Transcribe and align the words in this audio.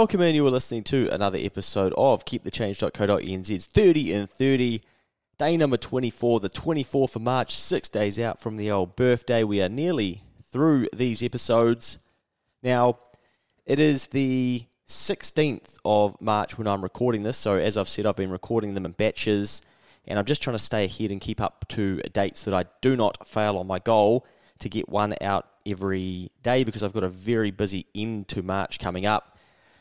Welcome 0.00 0.22
in. 0.22 0.34
You 0.34 0.46
are 0.46 0.50
listening 0.50 0.82
to 0.84 1.10
another 1.10 1.36
episode 1.38 1.92
of 1.94 2.24
KeepTheChange.co.nz's 2.24 3.66
30 3.66 4.12
in 4.14 4.26
30. 4.28 4.80
Day 5.36 5.58
number 5.58 5.76
24, 5.76 6.40
the 6.40 6.48
24th 6.48 7.16
of 7.16 7.20
March, 7.20 7.54
six 7.54 7.86
days 7.90 8.18
out 8.18 8.40
from 8.40 8.56
the 8.56 8.70
old 8.70 8.96
birthday. 8.96 9.44
We 9.44 9.60
are 9.60 9.68
nearly 9.68 10.22
through 10.42 10.88
these 10.94 11.22
episodes. 11.22 11.98
Now, 12.62 12.96
it 13.66 13.78
is 13.78 14.06
the 14.06 14.64
16th 14.88 15.76
of 15.84 16.18
March 16.18 16.56
when 16.56 16.66
I'm 16.66 16.80
recording 16.80 17.22
this. 17.22 17.36
So, 17.36 17.56
as 17.56 17.76
I've 17.76 17.86
said, 17.86 18.06
I've 18.06 18.16
been 18.16 18.30
recording 18.30 18.72
them 18.72 18.86
in 18.86 18.92
batches, 18.92 19.60
and 20.06 20.18
I'm 20.18 20.24
just 20.24 20.42
trying 20.42 20.56
to 20.56 20.62
stay 20.62 20.86
ahead 20.86 21.10
and 21.10 21.20
keep 21.20 21.42
up 21.42 21.66
to 21.68 22.00
dates 22.14 22.44
that 22.44 22.54
I 22.54 22.64
do 22.80 22.96
not 22.96 23.26
fail 23.26 23.58
on 23.58 23.66
my 23.66 23.80
goal 23.80 24.26
to 24.60 24.70
get 24.70 24.88
one 24.88 25.14
out 25.20 25.46
every 25.66 26.30
day 26.42 26.64
because 26.64 26.82
I've 26.82 26.94
got 26.94 27.02
a 27.02 27.10
very 27.10 27.50
busy 27.50 27.84
end 27.94 28.28
to 28.28 28.42
March 28.42 28.78
coming 28.78 29.04
up, 29.04 29.36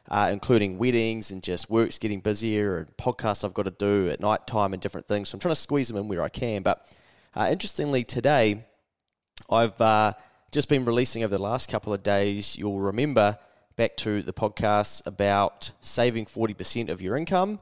uh, 0.08 0.30
including 0.32 0.78
weddings 0.78 1.32
and 1.32 1.44
just 1.44 1.70
work's 1.70 2.00
getting 2.00 2.20
busier 2.20 2.80
and 2.80 2.98
podcasts 2.98 3.44
I've 3.44 3.54
got 3.54 3.64
to 3.64 3.72
do 3.72 4.10
at 4.10 4.20
night 4.20 4.48
time 4.48 4.74
and 4.74 4.82
different 4.82 5.08
things. 5.08 5.30
So 5.30 5.36
I'm 5.36 5.40
trying 5.40 5.56
to 5.56 5.62
squeeze 5.62 5.88
them 5.88 5.98
in 5.98 6.08
where 6.08 6.24
I 6.24 6.30
can. 6.30 6.64
But 6.64 6.86
uh, 7.36 7.48
interestingly, 7.52 8.04
today 8.04 8.66
I've 9.50 9.80
uh, 9.80 10.14
just 10.52 10.70
been 10.70 10.86
releasing 10.86 11.24
over 11.24 11.36
the 11.36 11.42
last 11.42 11.70
couple 11.70 11.94
of 11.94 12.02
days. 12.04 12.58
You'll 12.58 12.80
remember 12.80 13.38
back 13.76 13.96
to 13.98 14.22
the 14.22 14.34
podcast 14.34 15.06
about 15.06 15.72
saving 15.82 16.26
40% 16.26 16.90
of 16.90 17.02
your 17.02 17.16
income 17.16 17.60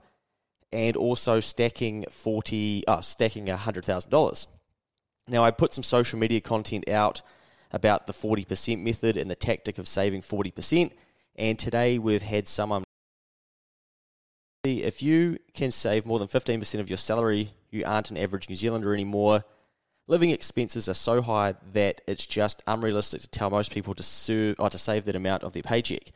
and 0.72 0.97
also 0.97 1.39
stacking 1.39 2.05
40 2.09 2.88
uh, 2.88 3.01
stacking 3.01 3.45
$100,000. 3.45 4.47
Now 5.27 5.44
I 5.44 5.51
put 5.51 5.73
some 5.73 5.83
social 5.83 6.17
media 6.17 6.41
content 6.41 6.89
out 6.89 7.22
about 7.72 8.07
the 8.07 8.13
40% 8.13 8.81
method 8.81 9.17
and 9.17 9.29
the 9.29 9.35
tactic 9.35 9.77
of 9.77 9.88
saving 9.88 10.22
40% 10.22 10.91
and 11.38 11.57
today 11.57 11.99
we've 11.99 12.23
had 12.23 12.47
someone 12.47 12.83
if 14.63 15.02
you 15.02 15.38
can 15.53 15.71
save 15.71 16.05
more 16.05 16.19
than 16.19 16.27
15% 16.27 16.79
of 16.79 16.89
your 16.89 16.97
salary, 16.97 17.53
you 17.69 17.83
aren't 17.85 18.11
an 18.11 18.17
average 18.17 18.49
New 18.49 18.55
Zealander 18.55 18.94
anymore. 18.94 19.44
Living 20.07 20.31
expenses 20.31 20.88
are 20.88 20.94
so 20.94 21.21
high 21.21 21.55
that 21.73 22.02
it's 22.07 22.25
just 22.25 22.63
unrealistic 22.67 23.21
to 23.21 23.27
tell 23.27 23.49
most 23.49 23.71
people 23.71 23.94
to 23.94 24.03
serve 24.03 24.55
or 24.59 24.69
to 24.69 24.77
save 24.77 25.05
that 25.05 25.16
amount 25.16 25.44
of 25.44 25.53
their 25.53 25.63
paycheck. 25.63 26.11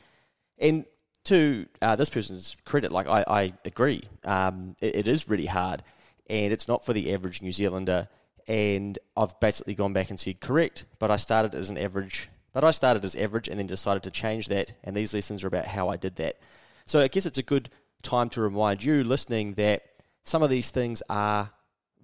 And 0.58 0.86
to 1.26 1.66
uh, 1.82 1.96
this 1.96 2.10
person's 2.10 2.56
credit, 2.66 2.92
like 2.92 3.08
I, 3.08 3.24
I 3.28 3.54
agree, 3.66 4.04
um, 4.24 4.76
it, 4.82 4.96
it 4.96 5.08
is 5.08 5.30
really 5.30 5.46
hard, 5.46 5.84
and 6.30 6.54
it's 6.54 6.68
not 6.68 6.86
for 6.86 6.94
the 6.94 7.14
average 7.14 7.42
New 7.42 7.52
Zealander. 7.52 8.08
And 8.48 8.98
I've 9.16 9.40
basically 9.40 9.76
gone 9.76 9.94
back 9.94 10.10
and 10.10 10.20
said 10.20 10.40
correct, 10.40 10.86
but 11.00 11.12
I 11.12 11.16
started 11.18 11.54
as 11.54 11.70
an 11.70 11.78
average, 11.78 12.30
but 12.54 12.64
I 12.64 12.72
started 12.72 13.06
as 13.06 13.16
average, 13.16 13.48
and 13.48 13.60
then 13.60 13.68
decided 13.68 14.04
to 14.04 14.12
change 14.12 14.48
that. 14.48 14.74
And 14.84 14.96
these 14.96 15.14
lessons 15.14 15.44
are 15.44 15.48
about 15.48 15.66
how 15.66 15.90
I 15.90 15.98
did 15.98 16.16
that. 16.18 16.40
So 16.86 17.00
I 17.00 17.08
guess 17.08 17.26
it's 17.26 17.38
a 17.38 17.44
good 17.44 17.70
time 18.02 18.30
to 18.30 18.42
remind 18.42 18.84
you 18.84 19.04
listening 19.04 19.54
that 19.54 19.84
some 20.24 20.44
of 20.44 20.50
these 20.50 20.70
things 20.72 21.02
are 21.10 21.52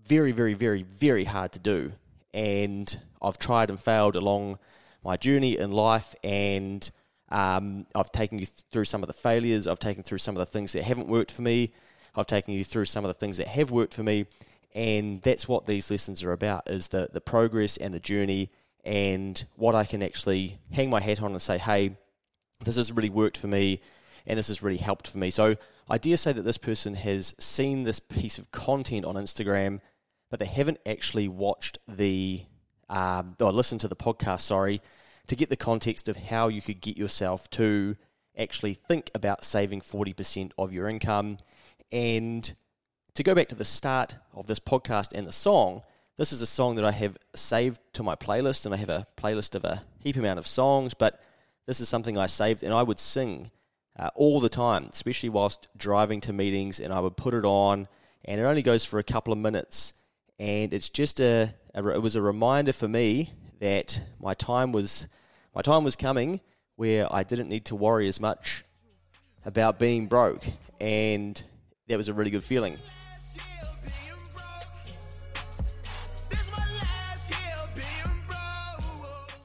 very, 0.05 0.31
very, 0.31 0.53
very, 0.53 0.83
very 0.83 1.25
hard 1.25 1.51
to 1.53 1.59
do. 1.59 1.93
And 2.33 2.99
I've 3.21 3.37
tried 3.37 3.69
and 3.69 3.79
failed 3.79 4.15
along 4.15 4.59
my 5.03 5.17
journey 5.17 5.57
in 5.57 5.71
life, 5.71 6.15
and 6.23 6.89
um, 7.29 7.85
I've 7.95 8.11
taken 8.11 8.39
you 8.39 8.45
through 8.45 8.85
some 8.85 9.03
of 9.03 9.07
the 9.07 9.13
failures. 9.13 9.67
I've 9.67 9.79
taken 9.79 10.03
through 10.03 10.19
some 10.19 10.35
of 10.35 10.39
the 10.39 10.45
things 10.45 10.73
that 10.73 10.83
haven't 10.83 11.07
worked 11.07 11.31
for 11.31 11.41
me. 11.41 11.73
I've 12.15 12.27
taken 12.27 12.53
you 12.53 12.63
through 12.63 12.85
some 12.85 13.05
of 13.05 13.09
the 13.09 13.13
things 13.13 13.37
that 13.37 13.47
have 13.47 13.71
worked 13.71 13.93
for 13.93 14.03
me, 14.03 14.25
and 14.73 15.21
that's 15.21 15.47
what 15.47 15.65
these 15.65 15.89
lessons 15.91 16.23
are 16.23 16.31
about: 16.31 16.69
is 16.69 16.89
the 16.89 17.09
the 17.11 17.21
progress 17.21 17.77
and 17.77 17.93
the 17.93 17.99
journey, 17.99 18.49
and 18.87 19.45
what 19.55 19.75
I 19.75 19.85
can 19.85 20.01
actually 20.01 20.59
hang 20.71 20.89
my 20.89 20.99
hat 20.99 21.21
on 21.21 21.31
and 21.31 21.41
say, 21.41 21.59
"Hey, 21.59 21.97
this 22.63 22.77
has 22.77 22.91
really 22.91 23.09
worked 23.11 23.37
for 23.37 23.47
me, 23.47 23.81
and 24.25 24.39
this 24.39 24.47
has 24.47 24.63
really 24.63 24.77
helped 24.77 25.07
for 25.07 25.19
me." 25.19 25.29
So 25.29 25.55
I 25.87 25.99
dare 25.99 26.17
say 26.17 26.33
that 26.33 26.41
this 26.41 26.57
person 26.57 26.95
has 26.95 27.35
seen 27.39 27.83
this 27.83 27.99
piece 27.99 28.39
of 28.39 28.51
content 28.51 29.05
on 29.05 29.15
Instagram 29.15 29.81
but 30.29 30.39
they 30.39 30.45
haven't 30.45 30.79
actually 30.85 31.27
watched 31.27 31.79
the 31.87 32.43
um, 32.89 33.35
or 33.39 33.51
listened 33.51 33.81
to 33.81 33.87
the 33.87 33.95
podcast, 33.95 34.41
sorry, 34.41 34.81
to 35.27 35.35
get 35.35 35.49
the 35.49 35.57
context 35.57 36.07
of 36.07 36.17
how 36.17 36.47
you 36.47 36.61
could 36.61 36.81
get 36.81 36.97
yourself 36.97 37.49
to 37.51 37.97
actually 38.37 38.73
think 38.73 39.11
about 39.13 39.43
saving 39.43 39.81
40% 39.81 40.51
of 40.57 40.71
your 40.71 40.87
income. 40.87 41.37
And 41.91 42.53
to 43.13 43.23
go 43.23 43.35
back 43.35 43.49
to 43.49 43.55
the 43.55 43.65
start 43.65 44.15
of 44.33 44.47
this 44.47 44.59
podcast 44.59 45.13
and 45.13 45.27
the 45.27 45.31
song, 45.31 45.81
this 46.17 46.33
is 46.33 46.41
a 46.41 46.47
song 46.47 46.75
that 46.75 46.85
I 46.85 46.91
have 46.91 47.17
saved 47.35 47.79
to 47.93 48.03
my 48.03 48.15
playlist, 48.15 48.65
and 48.65 48.73
I 48.73 48.77
have 48.77 48.89
a 48.89 49.07
playlist 49.17 49.55
of 49.55 49.63
a 49.63 49.83
heap 49.99 50.15
amount 50.15 50.39
of 50.39 50.47
songs, 50.47 50.93
but 50.93 51.21
this 51.65 51.79
is 51.79 51.89
something 51.89 52.17
I 52.17 52.25
saved 52.25 52.63
and 52.63 52.73
I 52.73 52.83
would 52.83 52.99
sing 52.99 53.51
uh, 53.97 54.09
all 54.15 54.39
the 54.39 54.49
time, 54.49 54.87
especially 54.91 55.29
whilst 55.29 55.67
driving 55.77 56.21
to 56.21 56.33
meetings, 56.33 56.79
and 56.79 56.93
I 56.93 56.99
would 56.99 57.17
put 57.17 57.33
it 57.33 57.45
on, 57.45 57.87
and 58.25 58.41
it 58.41 58.43
only 58.43 58.61
goes 58.61 58.83
for 58.83 58.99
a 58.99 59.03
couple 59.03 59.31
of 59.31 59.39
minutes 59.39 59.93
and 60.39 60.73
it's 60.73 60.89
just 60.89 61.19
a, 61.19 61.53
a, 61.73 61.87
it 61.89 62.01
was 62.01 62.15
a 62.15 62.21
reminder 62.21 62.73
for 62.73 62.87
me 62.87 63.31
that 63.59 63.99
my 64.19 64.33
time 64.33 64.71
was 64.71 65.07
my 65.55 65.61
time 65.61 65.83
was 65.83 65.95
coming 65.95 66.41
where 66.75 67.11
I 67.11 67.23
didn't 67.23 67.49
need 67.49 67.65
to 67.65 67.75
worry 67.75 68.07
as 68.07 68.19
much 68.19 68.63
about 69.45 69.79
being 69.79 70.07
broke, 70.07 70.45
and 70.79 71.41
that 71.87 71.97
was 71.97 72.07
a 72.07 72.13
really 72.13 72.29
good 72.29 72.43
feeling. 72.43 72.77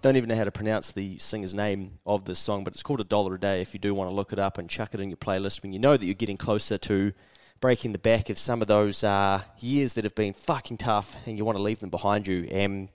Don't 0.03 0.17
even 0.17 0.29
know 0.29 0.35
how 0.35 0.43
to 0.43 0.51
pronounce 0.51 0.91
the 0.91 1.17
singer's 1.19 1.55
name 1.55 2.01
of 2.05 2.25
this 2.25 2.41
song, 2.41 2.65
but 2.65 2.73
it's 2.73 2.83
called 2.83 3.01
A 3.01 3.05
Dollar 3.05 3.37
a 3.37 3.39
Day 3.39 3.61
if 3.61 3.73
you 3.73 3.79
do 3.79 3.95
want 3.95 4.11
to 4.11 4.15
look 4.15 4.33
it 4.33 4.39
up 4.41 4.59
and 4.59 4.69
chuck 4.69 4.95
it 4.95 5.01
in 5.01 5.11
your 5.11 5.17
playlist 5.17 5.63
when 5.63 5.73
you 5.73 5.79
know 5.79 5.97
that 5.97 6.05
you're 6.05 6.15
getting 6.15 6.37
closer 6.37 6.77
to 6.77 7.13
breaking 7.61 7.93
the 7.93 8.01
back 8.01 8.29
of 8.29 8.37
some 8.37 8.61
of 8.61 8.67
those 8.67 9.05
uh, 9.05 9.43
years 9.61 9.95
that 9.95 10.03
have 10.03 10.17
been 10.17 10.33
fucking 10.33 10.79
tough, 10.79 11.17
and 11.25 11.39
you 11.39 11.45
want 11.45 11.57
to 11.57 11.63
leave 11.63 11.79
them 11.79 11.89
behind 11.89 12.27
you. 12.27 12.49
And 12.51 12.89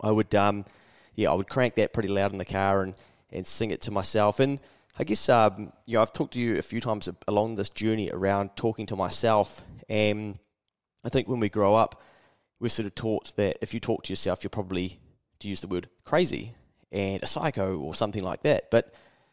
I 0.00 0.12
would, 0.12 0.32
um, 0.36 0.66
yeah, 1.16 1.32
I 1.32 1.34
would 1.34 1.48
crank 1.48 1.74
that 1.74 1.92
pretty 1.92 2.08
loud 2.08 2.30
in 2.30 2.38
the 2.38 2.44
car 2.44 2.84
and 2.84 2.94
and 3.32 3.44
sing 3.44 3.72
it 3.72 3.80
to 3.80 3.90
myself. 3.90 4.38
And 4.38 4.60
I 4.96 5.02
guess, 5.02 5.28
um, 5.28 5.72
you 5.84 5.94
know, 5.94 6.02
I've 6.02 6.12
talked 6.12 6.34
to 6.34 6.40
you 6.40 6.58
a 6.58 6.62
few 6.62 6.80
times 6.80 7.08
along 7.26 7.56
this 7.56 7.70
journey 7.70 8.08
around 8.12 8.50
talking 8.54 8.86
to 8.86 8.94
myself, 8.94 9.64
and 9.88 10.38
I 11.02 11.08
think 11.08 11.26
when 11.26 11.40
we 11.40 11.48
grow 11.48 11.74
up, 11.74 12.00
we're 12.60 12.68
sort 12.68 12.86
of 12.86 12.94
taught 12.94 13.34
that 13.34 13.56
if 13.60 13.74
you 13.74 13.80
talk 13.80 14.04
to 14.04 14.12
yourself, 14.12 14.44
you're 14.44 14.48
probably 14.48 15.00
use 15.46 15.60
the 15.60 15.68
word 15.68 15.88
crazy 16.04 16.54
and 16.92 17.22
a 17.22 17.26
psycho 17.26 17.78
or 17.78 17.94
something 17.94 18.22
like 18.22 18.42
that. 18.42 18.70
But 18.70 18.92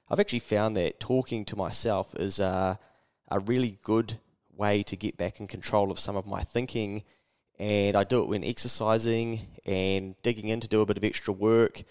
I've 0.10 0.20
actually 0.20 0.40
found 0.40 0.76
that 0.78 1.00
talking 1.00 1.46
to 1.46 1.56
myself 1.56 2.16
is 2.16 2.40
uh, 2.40 2.76
a 3.30 3.40
really 3.40 3.80
good 3.84 4.20
way 4.56 4.84
to 4.84 4.96
get 4.96 5.18
back 5.18 5.40
in 5.40 5.48
control 5.48 5.92
of 5.92 6.00
some 6.00 6.16
of 6.16 6.26
my 6.26 6.42
thinking. 6.42 7.04
And 7.60 7.96
I 7.96 8.04
do 8.04 8.22
it 8.22 8.28
when 8.28 8.44
exercising 8.44 9.48
and 9.66 10.16
digging 10.22 10.50
in 10.50 10.60
to 10.60 10.68
do 10.68 10.82
a 10.82 10.86
bit 10.86 10.98
of 10.98 11.04
extra 11.04 11.34
work 11.34 11.84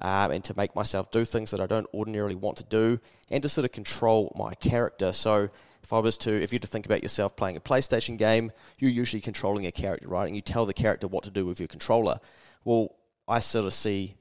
um, 0.00 0.30
and 0.32 0.44
to 0.44 0.56
make 0.56 0.74
myself 0.74 1.10
do 1.10 1.24
things 1.24 1.50
that 1.52 1.60
I 1.60 1.66
don't 1.66 1.86
ordinarily 1.94 2.34
want 2.34 2.56
to 2.58 2.64
do 2.64 3.00
and 3.30 3.42
to 3.42 3.48
sort 3.48 3.64
of 3.64 3.72
control 3.72 4.32
my 4.36 4.54
character. 4.54 5.12
So 5.12 5.50
if 5.82 5.92
I 5.92 5.98
was 5.98 6.18
to, 6.18 6.30
if 6.30 6.52
you 6.52 6.58
to 6.58 6.66
think 6.66 6.86
about 6.86 7.02
yourself 7.02 7.36
playing 7.36 7.56
a 7.56 7.60
PlayStation 7.60 8.18
game, 8.18 8.52
you're 8.78 8.90
usually 8.90 9.20
controlling 9.20 9.66
a 9.66 9.72
character, 9.72 10.08
right? 10.08 10.26
And 10.26 10.34
you 10.34 10.42
tell 10.42 10.66
the 10.66 10.74
character 10.74 11.06
what 11.06 11.24
to 11.24 11.30
do 11.30 11.46
with 11.46 11.60
your 11.60 11.68
controller. 11.68 12.20
Well, 12.64 12.96
I 13.26 13.38
sort 13.38 13.66
of 13.66 13.74
see 13.74 14.16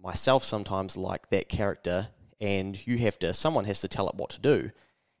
myself 0.00 0.44
sometimes 0.44 0.96
like 0.96 1.28
that 1.30 1.48
character, 1.48 2.08
and 2.40 2.84
you 2.86 2.98
have 2.98 3.18
to, 3.20 3.32
someone 3.34 3.64
has 3.64 3.80
to 3.80 3.88
tell 3.88 4.08
it 4.08 4.14
what 4.14 4.30
to 4.30 4.40
do. 4.40 4.70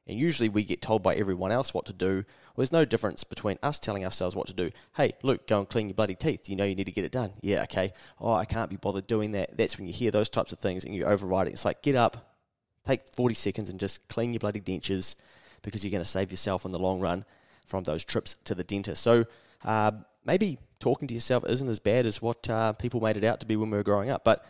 And 0.06 0.18
usually 0.18 0.48
we 0.48 0.64
get 0.64 0.82
told 0.82 1.02
by 1.02 1.14
everyone 1.14 1.52
else 1.52 1.72
what 1.72 1.86
to 1.86 1.92
do. 1.92 2.14
Well, 2.16 2.54
there's 2.56 2.72
no 2.72 2.84
difference 2.84 3.22
between 3.22 3.58
us 3.62 3.78
telling 3.78 4.04
ourselves 4.04 4.34
what 4.34 4.48
to 4.48 4.52
do. 4.52 4.72
Hey, 4.96 5.12
Luke, 5.22 5.46
go 5.46 5.60
and 5.60 5.68
clean 5.68 5.88
your 5.88 5.94
bloody 5.94 6.16
teeth. 6.16 6.48
You 6.48 6.56
know 6.56 6.64
you 6.64 6.74
need 6.74 6.86
to 6.86 6.92
get 6.92 7.04
it 7.04 7.12
done. 7.12 7.32
Yeah, 7.40 7.62
okay. 7.62 7.92
Oh, 8.20 8.32
I 8.32 8.44
can't 8.44 8.68
be 8.68 8.76
bothered 8.76 9.06
doing 9.06 9.32
that. 9.32 9.56
That's 9.56 9.78
when 9.78 9.86
you 9.86 9.92
hear 9.92 10.10
those 10.10 10.28
types 10.28 10.52
of 10.52 10.58
things 10.58 10.84
and 10.84 10.94
you 10.94 11.04
override 11.04 11.46
it. 11.46 11.52
It's 11.52 11.64
like, 11.64 11.82
get 11.82 11.94
up, 11.94 12.36
take 12.84 13.08
40 13.14 13.34
seconds 13.34 13.70
and 13.70 13.78
just 13.78 14.06
clean 14.08 14.32
your 14.32 14.40
bloody 14.40 14.60
dentures 14.60 15.14
because 15.62 15.84
you're 15.84 15.92
going 15.92 16.02
to 16.02 16.10
save 16.10 16.32
yourself 16.32 16.64
in 16.64 16.72
the 16.72 16.80
long 16.80 16.98
run 16.98 17.24
from 17.64 17.84
those 17.84 18.02
trips 18.02 18.36
to 18.44 18.56
the 18.56 18.64
dentist. 18.64 19.02
So 19.02 19.24
uh, 19.64 19.92
maybe 20.24 20.58
talking 20.82 21.06
to 21.06 21.14
yourself 21.14 21.44
isn't 21.48 21.68
as 21.68 21.78
bad 21.78 22.06
as 22.06 22.20
what 22.20 22.50
uh, 22.50 22.72
people 22.72 23.00
made 23.00 23.16
it 23.16 23.24
out 23.24 23.38
to 23.40 23.46
be 23.46 23.56
when 23.56 23.70
we 23.70 23.76
were 23.76 23.84
growing 23.84 24.10
up. 24.10 24.24
But 24.24 24.44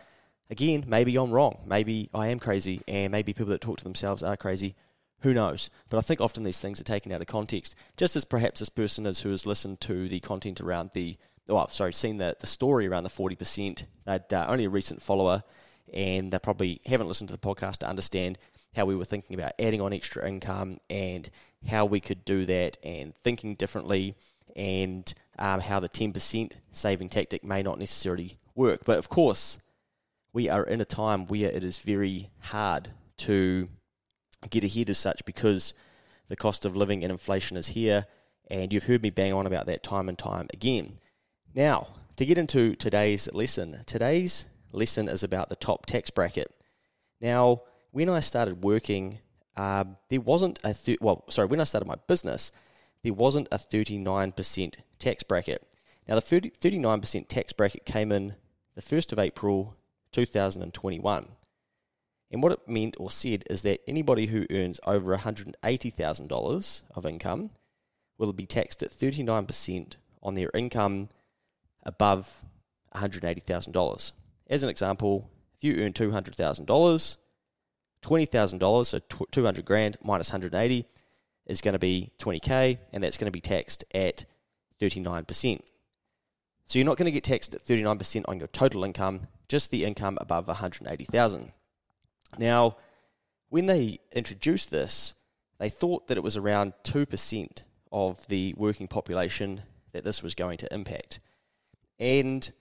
again, 0.49 0.83
maybe 0.87 1.15
I'm 1.15 1.31
wrong. 1.31 1.59
Maybe 1.65 2.09
I 2.13 2.27
am 2.27 2.39
crazy, 2.39 2.81
and 2.87 3.11
maybe 3.11 3.33
people 3.33 3.51
that 3.51 3.61
talk 3.61 3.77
to 3.77 3.83
themselves 3.83 4.23
are 4.23 4.35
crazy. 4.35 4.75
Who 5.21 5.33
knows? 5.33 5.69
But 5.89 5.99
I 5.99 6.01
think 6.01 6.19
often 6.19 6.43
these 6.43 6.59
things 6.59 6.81
are 6.81 6.85
taken 6.85 7.11
out 7.11 7.21
of 7.21 7.27
context, 7.27 7.75
just 7.97 8.15
as 8.15 8.25
perhaps 8.25 8.59
this 8.59 8.69
person 8.69 9.05
is 9.05 9.21
who 9.21 9.29
has 9.29 9.45
listened 9.45 9.79
to 9.81 10.09
the 10.09 10.19
content 10.19 10.59
around 10.59 10.89
the, 10.93 11.17
well, 11.47 11.67
sorry, 11.67 11.93
seen 11.93 12.17
the, 12.17 12.35
the 12.39 12.47
story 12.47 12.87
around 12.87 13.03
the 13.03 13.09
40%. 13.09 13.85
They're 14.05 14.21
uh, 14.33 14.47
only 14.47 14.65
a 14.65 14.69
recent 14.69 15.03
follower, 15.03 15.43
and 15.93 16.33
they 16.33 16.39
probably 16.39 16.81
haven't 16.87 17.07
listened 17.07 17.29
to 17.29 17.35
the 17.35 17.37
podcast 17.37 17.77
to 17.77 17.87
understand 17.87 18.39
how 18.75 18.85
we 18.85 18.95
were 18.95 19.05
thinking 19.05 19.35
about 19.35 19.53
adding 19.59 19.81
on 19.81 19.93
extra 19.93 20.27
income 20.27 20.79
and 20.89 21.29
how 21.67 21.85
we 21.85 21.99
could 21.99 22.25
do 22.25 22.43
that 22.45 22.77
and 22.83 23.15
thinking 23.23 23.53
differently 23.53 24.15
and 24.55 25.13
um, 25.39 25.61
how 25.61 25.79
the 25.79 25.89
10% 25.89 26.51
saving 26.71 27.09
tactic 27.09 27.43
may 27.43 27.63
not 27.63 27.79
necessarily 27.79 28.37
work. 28.55 28.81
But 28.85 28.99
of 28.99 29.09
course, 29.09 29.57
we 30.31 30.49
are 30.49 30.63
in 30.63 30.81
a 30.81 30.85
time 30.85 31.27
where 31.27 31.49
it 31.49 31.63
is 31.63 31.77
very 31.79 32.29
hard 32.39 32.89
to 33.17 33.69
get 34.49 34.63
ahead 34.63 34.89
as 34.89 34.97
such 34.97 35.23
because 35.25 35.73
the 36.27 36.35
cost 36.35 36.65
of 36.65 36.75
living 36.75 37.03
and 37.03 37.11
inflation 37.11 37.57
is 37.57 37.69
here. 37.69 38.05
And 38.49 38.73
you've 38.73 38.85
heard 38.85 39.01
me 39.01 39.09
bang 39.09 39.33
on 39.33 39.47
about 39.47 39.67
that 39.67 39.83
time 39.83 40.09
and 40.09 40.17
time 40.17 40.47
again. 40.53 40.99
Now, 41.55 41.87
to 42.17 42.25
get 42.25 42.37
into 42.37 42.75
today's 42.75 43.31
lesson, 43.31 43.81
today's 43.85 44.45
lesson 44.71 45.07
is 45.07 45.23
about 45.23 45.49
the 45.49 45.55
top 45.55 45.85
tax 45.85 46.09
bracket. 46.09 46.51
Now, 47.21 47.61
when 47.91 48.09
I 48.09 48.19
started 48.19 48.63
working, 48.63 49.19
uh, 49.55 49.85
there 50.09 50.19
wasn't 50.19 50.59
a 50.63 50.75
well, 50.99 51.23
sorry, 51.29 51.47
when 51.47 51.59
I 51.59 51.63
started 51.63 51.87
my 51.87 51.95
business, 52.07 52.51
there 53.03 53.13
wasn't 53.13 53.47
a 53.51 53.57
39% 53.57 54.75
tax 54.97 55.23
bracket. 55.23 55.67
Now, 56.07 56.15
the 56.15 56.21
30, 56.21 56.51
39% 56.61 57.27
tax 57.27 57.53
bracket 57.53 57.85
came 57.85 58.11
in 58.11 58.35
the 58.75 58.81
1st 58.81 59.11
of 59.11 59.19
April 59.19 59.75
2021. 60.11 61.27
And 62.31 62.41
what 62.41 62.51
it 62.51 62.67
meant 62.67 62.95
or 62.99 63.11
said 63.11 63.43
is 63.49 63.61
that 63.61 63.81
anybody 63.87 64.27
who 64.27 64.47
earns 64.49 64.79
over 64.85 65.15
$180,000 65.15 66.81
of 66.95 67.05
income 67.05 67.51
will 68.17 68.33
be 68.33 68.45
taxed 68.45 68.81
at 68.81 68.89
39% 68.89 69.95
on 70.23 70.33
their 70.33 70.49
income 70.53 71.09
above 71.83 72.41
$180,000. 72.95 74.11
As 74.49 74.63
an 74.63 74.69
example, 74.69 75.29
if 75.55 75.63
you 75.63 75.83
earn 75.83 75.93
$200,000, 75.93 77.17
$20,000, 78.01 78.85
so 78.85 78.99
200 79.31 79.65
grand 79.65 79.97
minus 80.03 80.31
180 80.31 80.85
is 81.45 81.61
going 81.61 81.73
to 81.73 81.79
be 81.79 82.11
20k, 82.19 82.77
and 82.91 83.03
that's 83.03 83.17
going 83.17 83.27
to 83.27 83.31
be 83.31 83.41
taxed 83.41 83.83
at 83.93 84.25
39%. 84.79 85.59
So 86.65 86.79
you're 86.79 86.85
not 86.85 86.97
going 86.97 87.05
to 87.05 87.11
get 87.11 87.23
taxed 87.23 87.53
at 87.53 87.61
39% 87.61 88.25
on 88.27 88.39
your 88.39 88.47
total 88.47 88.83
income, 88.83 89.21
just 89.47 89.71
the 89.71 89.83
income 89.85 90.17
above 90.21 90.47
180,000. 90.47 91.51
Now, 92.37 92.77
when 93.49 93.65
they 93.65 93.99
introduced 94.13 94.71
this, 94.71 95.13
they 95.59 95.69
thought 95.69 96.07
that 96.07 96.17
it 96.17 96.23
was 96.23 96.37
around 96.37 96.73
2% 96.83 97.63
of 97.91 98.27
the 98.27 98.53
working 98.57 98.87
population 98.87 99.63
that 99.91 100.03
this 100.03 100.23
was 100.23 100.35
going 100.35 100.57
to 100.57 100.73
impact. 100.73 101.19
And 101.99 102.51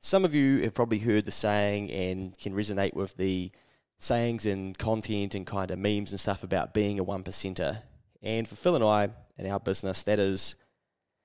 some 0.00 0.24
of 0.24 0.34
you 0.34 0.62
have 0.62 0.74
probably 0.74 0.98
heard 0.98 1.24
the 1.24 1.30
saying 1.30 1.90
and 1.90 2.36
can 2.36 2.54
resonate 2.54 2.94
with 2.94 3.16
the 3.16 3.52
sayings 3.98 4.46
and 4.46 4.76
content 4.78 5.34
and 5.34 5.46
kind 5.46 5.70
of 5.70 5.78
memes 5.78 6.10
and 6.10 6.20
stuff 6.20 6.42
about 6.42 6.74
being 6.74 6.98
a 6.98 7.04
one 7.04 7.22
percenter. 7.22 7.82
And 8.22 8.48
for 8.48 8.56
Phil 8.56 8.74
and 8.74 8.84
I 8.84 9.10
and 9.36 9.48
our 9.48 9.60
business, 9.60 10.02
that 10.04 10.18
is 10.18 10.56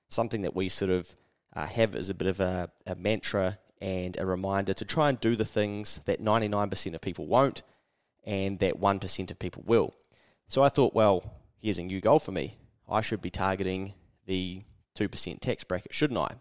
something 0.08 0.42
that 0.42 0.54
we 0.54 0.68
sort 0.68 0.90
of 0.90 1.14
uh, 1.54 1.66
have 1.66 1.94
as 1.94 2.10
a 2.10 2.14
bit 2.14 2.28
of 2.28 2.40
a, 2.40 2.70
a 2.86 2.94
mantra 2.94 3.58
and 3.80 4.16
a 4.18 4.26
reminder 4.26 4.72
to 4.74 4.84
try 4.84 5.08
and 5.08 5.20
do 5.20 5.36
the 5.36 5.44
things 5.44 6.00
that 6.06 6.22
99% 6.22 6.94
of 6.94 7.00
people 7.00 7.26
won't 7.26 7.62
and 8.24 8.58
that 8.60 8.80
1% 8.80 9.30
of 9.30 9.38
people 9.38 9.62
will. 9.66 9.94
So 10.46 10.62
I 10.62 10.68
thought, 10.68 10.94
well, 10.94 11.34
here's 11.58 11.78
a 11.78 11.82
new 11.82 12.00
goal 12.00 12.18
for 12.18 12.32
me. 12.32 12.56
I 12.88 13.00
should 13.00 13.20
be 13.20 13.30
targeting 13.30 13.94
the 14.26 14.62
2% 14.96 15.40
tax 15.40 15.64
bracket, 15.64 15.92
shouldn't 15.92 16.18
I? 16.18 16.34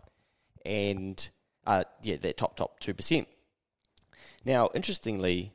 And 0.66 1.30
uh, 1.66 1.84
yeah, 2.02 2.18
that 2.18 2.38
top, 2.38 2.56
top 2.56 2.80
2%. 2.80 3.26
Now, 4.46 4.70
interestingly, 4.74 5.54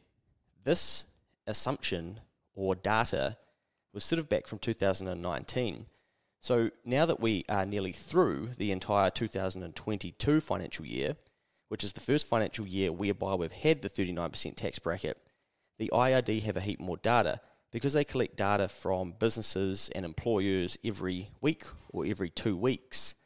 this 0.65 1.05
assumption 1.47 2.21
or 2.55 2.75
data 2.75 3.37
was 3.99 4.05
sort 4.05 4.21
of 4.21 4.29
back 4.29 4.47
from 4.47 4.61
2019. 4.61 5.87
So 6.41 6.71
now 6.85 7.05
that 7.05 7.19
we 7.19 7.45
are 7.49 7.67
nearly 7.67 7.91
through 7.91 8.51
the 8.57 8.71
entire 8.71 9.11
2022 9.11 10.41
financial 10.41 10.87
year, 10.87 11.17
which 11.67 11.83
is 11.83 11.95
the 11.95 12.01
first 12.01 12.29
financial 12.29 12.65
year 12.65 12.93
whereby 12.93 13.35
we've 13.35 13.51
had 13.51 13.83
the 13.83 13.91
39% 13.91 14.55
tax 14.55 14.79
bracket, 14.79 15.19
the 15.81 15.91
IRD 15.93 16.43
have 16.43 16.57
a 16.57 16.61
heap 16.61 16.79
more 16.79 16.99
data 16.99 17.41
because 17.73 17.93
they 17.93 18.05
collect 18.05 18.37
data 18.37 18.69
from 18.69 19.15
businesses 19.19 19.91
and 19.97 20.05
employers 20.05 20.79
every 20.85 21.31
week 21.41 21.65
or 21.89 22.07
every 22.07 22.31
two 22.31 22.57
weeks 22.57 23.17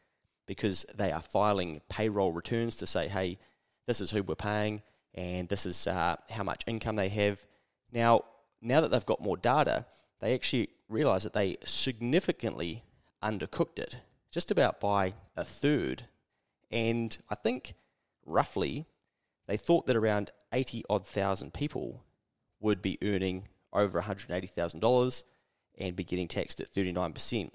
because 0.47 0.87
they 0.95 1.13
are 1.13 1.21
filing 1.21 1.83
payroll 1.91 2.33
returns 2.33 2.77
to 2.77 2.87
say, 2.87 3.09
hey, 3.09 3.39
this 3.87 4.01
is 4.01 4.11
who 4.11 4.23
we're 4.23 4.37
paying 4.37 4.81
and 5.13 5.51
this 5.51 5.67
is 5.67 5.87
uh, 5.87 6.17
how 6.31 6.43
much 6.43 6.63
income 6.67 6.97
they 6.97 7.11
have. 7.11 7.43
Now, 7.93 8.23
now 8.63 8.81
that 8.81 8.91
they've 8.91 9.05
got 9.05 9.21
more 9.21 9.37
data, 9.37 9.85
they 10.23 10.35
actually 10.35 10.71
realized 10.89 11.27
that 11.27 11.33
they 11.33 11.59
significantly 11.65 12.85
undercooked 13.23 13.79
it, 13.79 13.99
just 14.31 14.51
about 14.51 14.81
by 14.81 15.13
a 15.37 15.45
third. 15.45 16.05
And 16.71 17.19
I 17.29 17.35
think 17.35 17.75
roughly 18.25 18.87
they 19.47 19.57
thought 19.57 19.87
that 19.87 19.97
around 19.97 20.31
80 20.53 20.85
odd 20.89 21.07
thousand 21.07 21.53
people 21.53 22.05
would 22.61 22.81
be 22.81 22.99
earning 23.03 23.49
over 23.73 24.01
$180,000 24.01 25.25
and 25.79 25.97
be 25.97 26.05
getting 26.05 26.29
taxed 26.29 26.61
at 26.61 26.73
39%. 26.73 27.51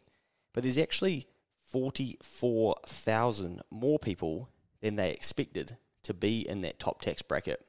But 0.54 0.64
there's 0.64 0.78
actually 0.78 1.28
44,000 1.64 3.62
more 3.72 3.98
people 3.98 4.50
than 4.82 4.98
they 4.98 5.12
expected 5.12 5.78
to 6.04 6.14
be 6.14 6.48
in 6.48 6.62
that 6.62 6.80
top 6.80 7.02
tax 7.02 7.22
bracket. 7.22 7.66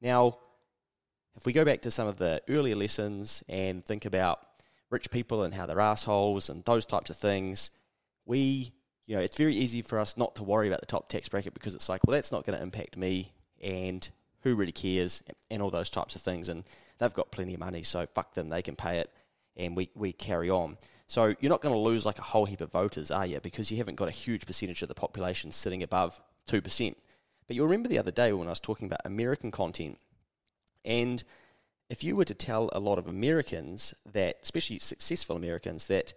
Now, 0.00 0.38
if 1.36 1.46
we 1.46 1.52
go 1.52 1.64
back 1.64 1.82
to 1.82 1.90
some 1.90 2.08
of 2.08 2.18
the 2.18 2.42
earlier 2.48 2.76
lessons 2.76 3.42
and 3.48 3.84
think 3.84 4.04
about 4.04 4.40
rich 4.90 5.10
people 5.10 5.42
and 5.42 5.54
how 5.54 5.66
they're 5.66 5.80
assholes 5.80 6.48
and 6.48 6.64
those 6.64 6.84
types 6.86 7.10
of 7.10 7.16
things, 7.16 7.70
we, 8.26 8.72
you 9.06 9.16
know, 9.16 9.22
it's 9.22 9.36
very 9.36 9.56
easy 9.56 9.82
for 9.82 9.98
us 9.98 10.16
not 10.16 10.34
to 10.36 10.42
worry 10.42 10.68
about 10.68 10.80
the 10.80 10.86
top 10.86 11.08
tax 11.08 11.28
bracket 11.28 11.54
because 11.54 11.74
it's 11.74 11.88
like, 11.88 12.06
well, 12.06 12.14
that's 12.14 12.32
not 12.32 12.44
going 12.44 12.56
to 12.56 12.62
impact 12.62 12.96
me 12.96 13.32
and 13.62 14.10
who 14.40 14.54
really 14.54 14.72
cares 14.72 15.22
and 15.50 15.62
all 15.62 15.70
those 15.70 15.88
types 15.88 16.14
of 16.14 16.20
things. 16.20 16.48
And 16.48 16.64
they've 16.98 17.14
got 17.14 17.32
plenty 17.32 17.54
of 17.54 17.60
money, 17.60 17.82
so 17.82 18.06
fuck 18.06 18.34
them, 18.34 18.48
they 18.48 18.62
can 18.62 18.76
pay 18.76 18.98
it 18.98 19.10
and 19.56 19.76
we, 19.76 19.90
we 19.94 20.12
carry 20.12 20.50
on. 20.50 20.76
So 21.06 21.34
you're 21.40 21.50
not 21.50 21.60
going 21.60 21.74
to 21.74 21.78
lose 21.78 22.06
like 22.06 22.18
a 22.18 22.22
whole 22.22 22.46
heap 22.46 22.60
of 22.60 22.72
voters, 22.72 23.10
are 23.10 23.26
you? 23.26 23.40
Because 23.40 23.70
you 23.70 23.76
haven't 23.76 23.96
got 23.96 24.08
a 24.08 24.12
huge 24.12 24.46
percentage 24.46 24.82
of 24.82 24.88
the 24.88 24.94
population 24.94 25.52
sitting 25.52 25.82
above 25.82 26.20
2%. 26.48 26.94
But 27.46 27.56
you'll 27.56 27.66
remember 27.66 27.88
the 27.88 27.98
other 27.98 28.10
day 28.10 28.32
when 28.32 28.46
I 28.46 28.50
was 28.50 28.60
talking 28.60 28.86
about 28.86 29.00
American 29.04 29.50
content. 29.50 29.98
And 30.84 31.22
if 31.88 32.02
you 32.02 32.16
were 32.16 32.24
to 32.24 32.34
tell 32.34 32.70
a 32.72 32.80
lot 32.80 32.98
of 32.98 33.06
Americans 33.06 33.94
that, 34.10 34.38
especially 34.42 34.78
successful 34.78 35.36
Americans, 35.36 35.86
that 35.88 36.14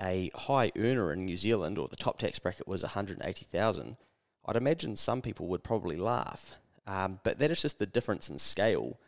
a 0.00 0.30
high 0.34 0.72
earner 0.76 1.12
in 1.12 1.24
New 1.24 1.36
Zealand 1.36 1.78
or 1.78 1.88
the 1.88 1.96
top 1.96 2.18
tax 2.18 2.38
bracket 2.38 2.68
was 2.68 2.82
180,000, 2.82 3.96
I'd 4.46 4.56
imagine 4.56 4.96
some 4.96 5.22
people 5.22 5.46
would 5.46 5.64
probably 5.64 5.96
laugh. 5.96 6.56
Um, 6.86 7.20
but 7.22 7.38
that 7.38 7.50
is 7.50 7.62
just 7.62 7.78
the 7.78 7.86
difference 7.86 8.28
in 8.28 8.38
scale 8.38 8.98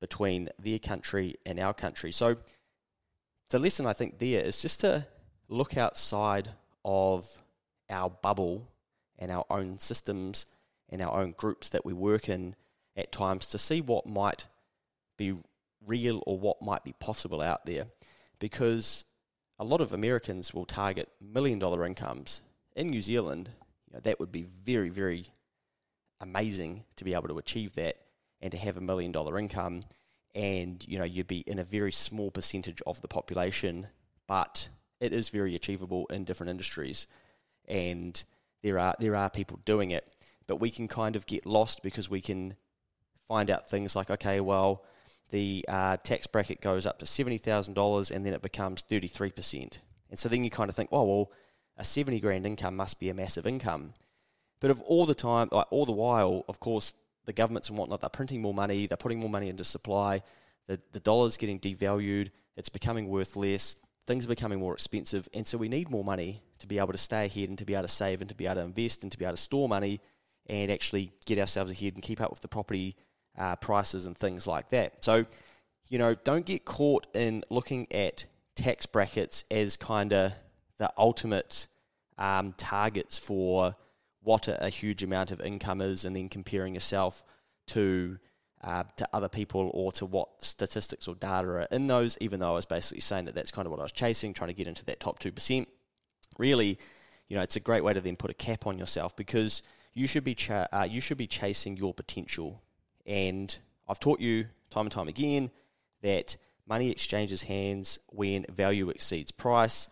between 0.00 0.50
their 0.58 0.78
country 0.78 1.36
and 1.46 1.58
our 1.58 1.72
country. 1.72 2.12
So 2.12 2.36
the 3.50 3.58
lesson 3.58 3.86
I 3.86 3.92
think 3.92 4.18
there 4.18 4.42
is 4.42 4.60
just 4.60 4.80
to 4.80 5.06
look 5.48 5.76
outside 5.76 6.50
of 6.84 7.42
our 7.88 8.10
bubble 8.10 8.68
and 9.18 9.30
our 9.30 9.46
own 9.48 9.78
systems 9.78 10.46
and 10.88 11.00
our 11.00 11.20
own 11.20 11.34
groups 11.36 11.68
that 11.70 11.86
we 11.86 11.92
work 11.92 12.28
in 12.28 12.56
at 12.96 13.12
times 13.12 13.46
to 13.46 13.58
see 13.58 13.80
what 13.80 14.06
might 14.06 14.46
be 15.22 15.40
real 15.86 16.22
or 16.26 16.38
what 16.38 16.62
might 16.62 16.84
be 16.84 16.92
possible 16.92 17.40
out 17.40 17.66
there. 17.66 17.86
Because 18.38 19.04
a 19.58 19.64
lot 19.64 19.80
of 19.80 19.92
Americans 19.92 20.52
will 20.52 20.64
target 20.64 21.08
million 21.20 21.58
dollar 21.58 21.86
incomes. 21.86 22.40
In 22.74 22.90
New 22.90 23.02
Zealand, 23.02 23.50
you 23.88 23.94
know, 23.94 24.00
that 24.00 24.18
would 24.18 24.32
be 24.32 24.42
very, 24.42 24.88
very 24.88 25.26
amazing 26.20 26.84
to 26.96 27.04
be 27.04 27.14
able 27.14 27.28
to 27.28 27.38
achieve 27.38 27.74
that 27.74 27.96
and 28.40 28.50
to 28.50 28.56
have 28.56 28.76
a 28.76 28.80
million 28.80 29.12
dollar 29.12 29.38
income 29.38 29.84
and 30.34 30.84
you 30.88 30.98
know 30.98 31.04
you'd 31.04 31.26
be 31.26 31.40
in 31.40 31.58
a 31.58 31.64
very 31.64 31.92
small 31.92 32.30
percentage 32.30 32.80
of 32.86 33.00
the 33.02 33.08
population, 33.08 33.88
but 34.26 34.68
it 35.00 35.12
is 35.12 35.28
very 35.28 35.54
achievable 35.54 36.06
in 36.06 36.24
different 36.24 36.50
industries, 36.50 37.06
and 37.66 38.24
there 38.62 38.78
are 38.78 38.94
there 38.98 39.16
are 39.16 39.28
people 39.28 39.58
doing 39.64 39.90
it, 39.90 40.10
but 40.46 40.56
we 40.56 40.70
can 40.70 40.88
kind 40.88 41.16
of 41.16 41.26
get 41.26 41.44
lost 41.44 41.82
because 41.82 42.08
we 42.08 42.20
can 42.20 42.54
find 43.28 43.50
out 43.50 43.68
things 43.68 43.94
like 43.94 44.10
okay, 44.10 44.40
well, 44.40 44.84
the 45.32 45.64
uh, 45.66 45.96
tax 45.96 46.26
bracket 46.28 46.60
goes 46.60 46.86
up 46.86 46.98
to 47.00 47.06
seventy 47.06 47.38
thousand 47.38 47.74
dollars, 47.74 48.10
and 48.10 48.24
then 48.24 48.34
it 48.34 48.42
becomes 48.42 48.82
thirty 48.82 49.08
three 49.08 49.30
percent, 49.30 49.80
and 50.10 50.18
so 50.18 50.28
then 50.28 50.44
you 50.44 50.50
kind 50.50 50.70
of 50.70 50.76
think, 50.76 50.90
oh 50.92 51.02
well, 51.02 51.32
a 51.76 51.84
seventy 51.84 52.20
grand 52.20 52.46
income 52.46 52.76
must 52.76 53.00
be 53.00 53.08
a 53.08 53.14
massive 53.14 53.46
income, 53.46 53.94
but 54.60 54.70
of 54.70 54.80
all 54.82 55.06
the 55.06 55.14
time, 55.14 55.48
like 55.50 55.66
all 55.70 55.86
the 55.86 55.92
while, 55.92 56.44
of 56.48 56.60
course, 56.60 56.94
the 57.24 57.32
governments 57.32 57.68
and 57.68 57.78
whatnot, 57.78 58.00
they're 58.00 58.10
printing 58.10 58.42
more 58.42 58.54
money, 58.54 58.86
they're 58.86 58.96
putting 58.96 59.18
more 59.18 59.30
money 59.30 59.48
into 59.48 59.64
supply, 59.64 60.22
the, 60.68 60.80
the 60.92 61.00
dollar's 61.00 61.36
getting 61.36 61.58
devalued, 61.58 62.30
it's 62.56 62.68
becoming 62.68 63.08
worth 63.08 63.34
less, 63.34 63.76
things 64.06 64.26
are 64.26 64.28
becoming 64.28 64.58
more 64.58 64.74
expensive, 64.74 65.28
and 65.32 65.46
so 65.46 65.56
we 65.56 65.68
need 65.68 65.90
more 65.90 66.04
money 66.04 66.42
to 66.58 66.66
be 66.66 66.78
able 66.78 66.92
to 66.92 66.98
stay 66.98 67.24
ahead 67.26 67.48
and 67.48 67.58
to 67.58 67.64
be 67.64 67.74
able 67.74 67.82
to 67.82 67.88
save 67.88 68.20
and 68.20 68.28
to 68.28 68.36
be 68.36 68.46
able 68.46 68.56
to 68.56 68.60
invest 68.62 69.02
and 69.02 69.10
to 69.10 69.18
be 69.18 69.24
able 69.24 69.34
to 69.34 69.42
store 69.42 69.68
money 69.68 70.00
and 70.46 70.70
actually 70.70 71.12
get 71.24 71.38
ourselves 71.38 71.70
ahead 71.70 71.94
and 71.94 72.02
keep 72.02 72.20
up 72.20 72.30
with 72.30 72.40
the 72.40 72.48
property 72.48 72.96
uh, 73.38 73.56
prices 73.56 74.06
and 74.06 74.16
things 74.16 74.46
like 74.46 74.70
that. 74.70 75.04
So, 75.04 75.26
you 75.88 75.98
know, 75.98 76.14
don't 76.14 76.46
get 76.46 76.64
caught 76.64 77.06
in 77.14 77.44
looking 77.50 77.86
at 77.92 78.26
tax 78.54 78.86
brackets 78.86 79.44
as 79.50 79.76
kind 79.76 80.12
of 80.12 80.32
the 80.78 80.92
ultimate 80.96 81.66
um, 82.18 82.54
targets 82.56 83.18
for 83.18 83.76
what 84.22 84.48
a, 84.48 84.66
a, 84.66 84.68
huge 84.68 85.02
amount 85.02 85.30
of 85.32 85.40
income 85.40 85.80
is, 85.80 86.04
and 86.04 86.14
then 86.14 86.28
comparing 86.28 86.74
yourself 86.74 87.24
to 87.68 88.18
uh, 88.64 88.84
to 88.96 89.08
other 89.12 89.28
people 89.28 89.70
or 89.74 89.90
to 89.92 90.06
what 90.06 90.44
statistics 90.44 91.08
or 91.08 91.14
data 91.16 91.48
are 91.48 91.62
in 91.72 91.88
those, 91.88 92.16
even 92.20 92.40
though 92.40 92.50
I 92.50 92.54
was 92.54 92.66
basically 92.66 93.00
saying 93.00 93.24
that 93.24 93.34
that's 93.34 93.50
kind 93.50 93.66
of 93.66 93.72
what 93.72 93.80
I 93.80 93.82
was 93.82 93.92
chasing, 93.92 94.32
trying 94.32 94.48
to 94.48 94.54
get 94.54 94.68
into 94.68 94.84
that 94.84 95.00
top 95.00 95.18
2%. 95.18 95.66
Really, 96.38 96.78
you 97.28 97.36
know, 97.36 97.42
it's 97.42 97.56
a 97.56 97.60
great 97.60 97.82
way 97.82 97.92
to 97.92 98.00
then 98.00 98.16
put 98.16 98.30
a 98.30 98.34
cap 98.34 98.66
on 98.66 98.78
yourself 98.78 99.16
because 99.16 99.62
you 99.94 100.06
should 100.06 100.24
be, 100.24 100.34
cha- 100.34 100.68
uh, 100.72 100.86
you 100.88 101.00
should 101.00 101.18
be 101.18 101.26
chasing 101.26 101.76
your 101.76 101.92
potential. 101.92 102.62
And 103.06 103.56
I've 103.88 104.00
taught 104.00 104.20
you 104.20 104.46
time 104.70 104.86
and 104.86 104.92
time 104.92 105.08
again 105.08 105.50
that 106.02 106.36
money 106.66 106.90
exchanges 106.90 107.42
hands 107.44 107.98
when 108.08 108.46
value 108.48 108.90
exceeds 108.90 109.30
price. 109.30 109.88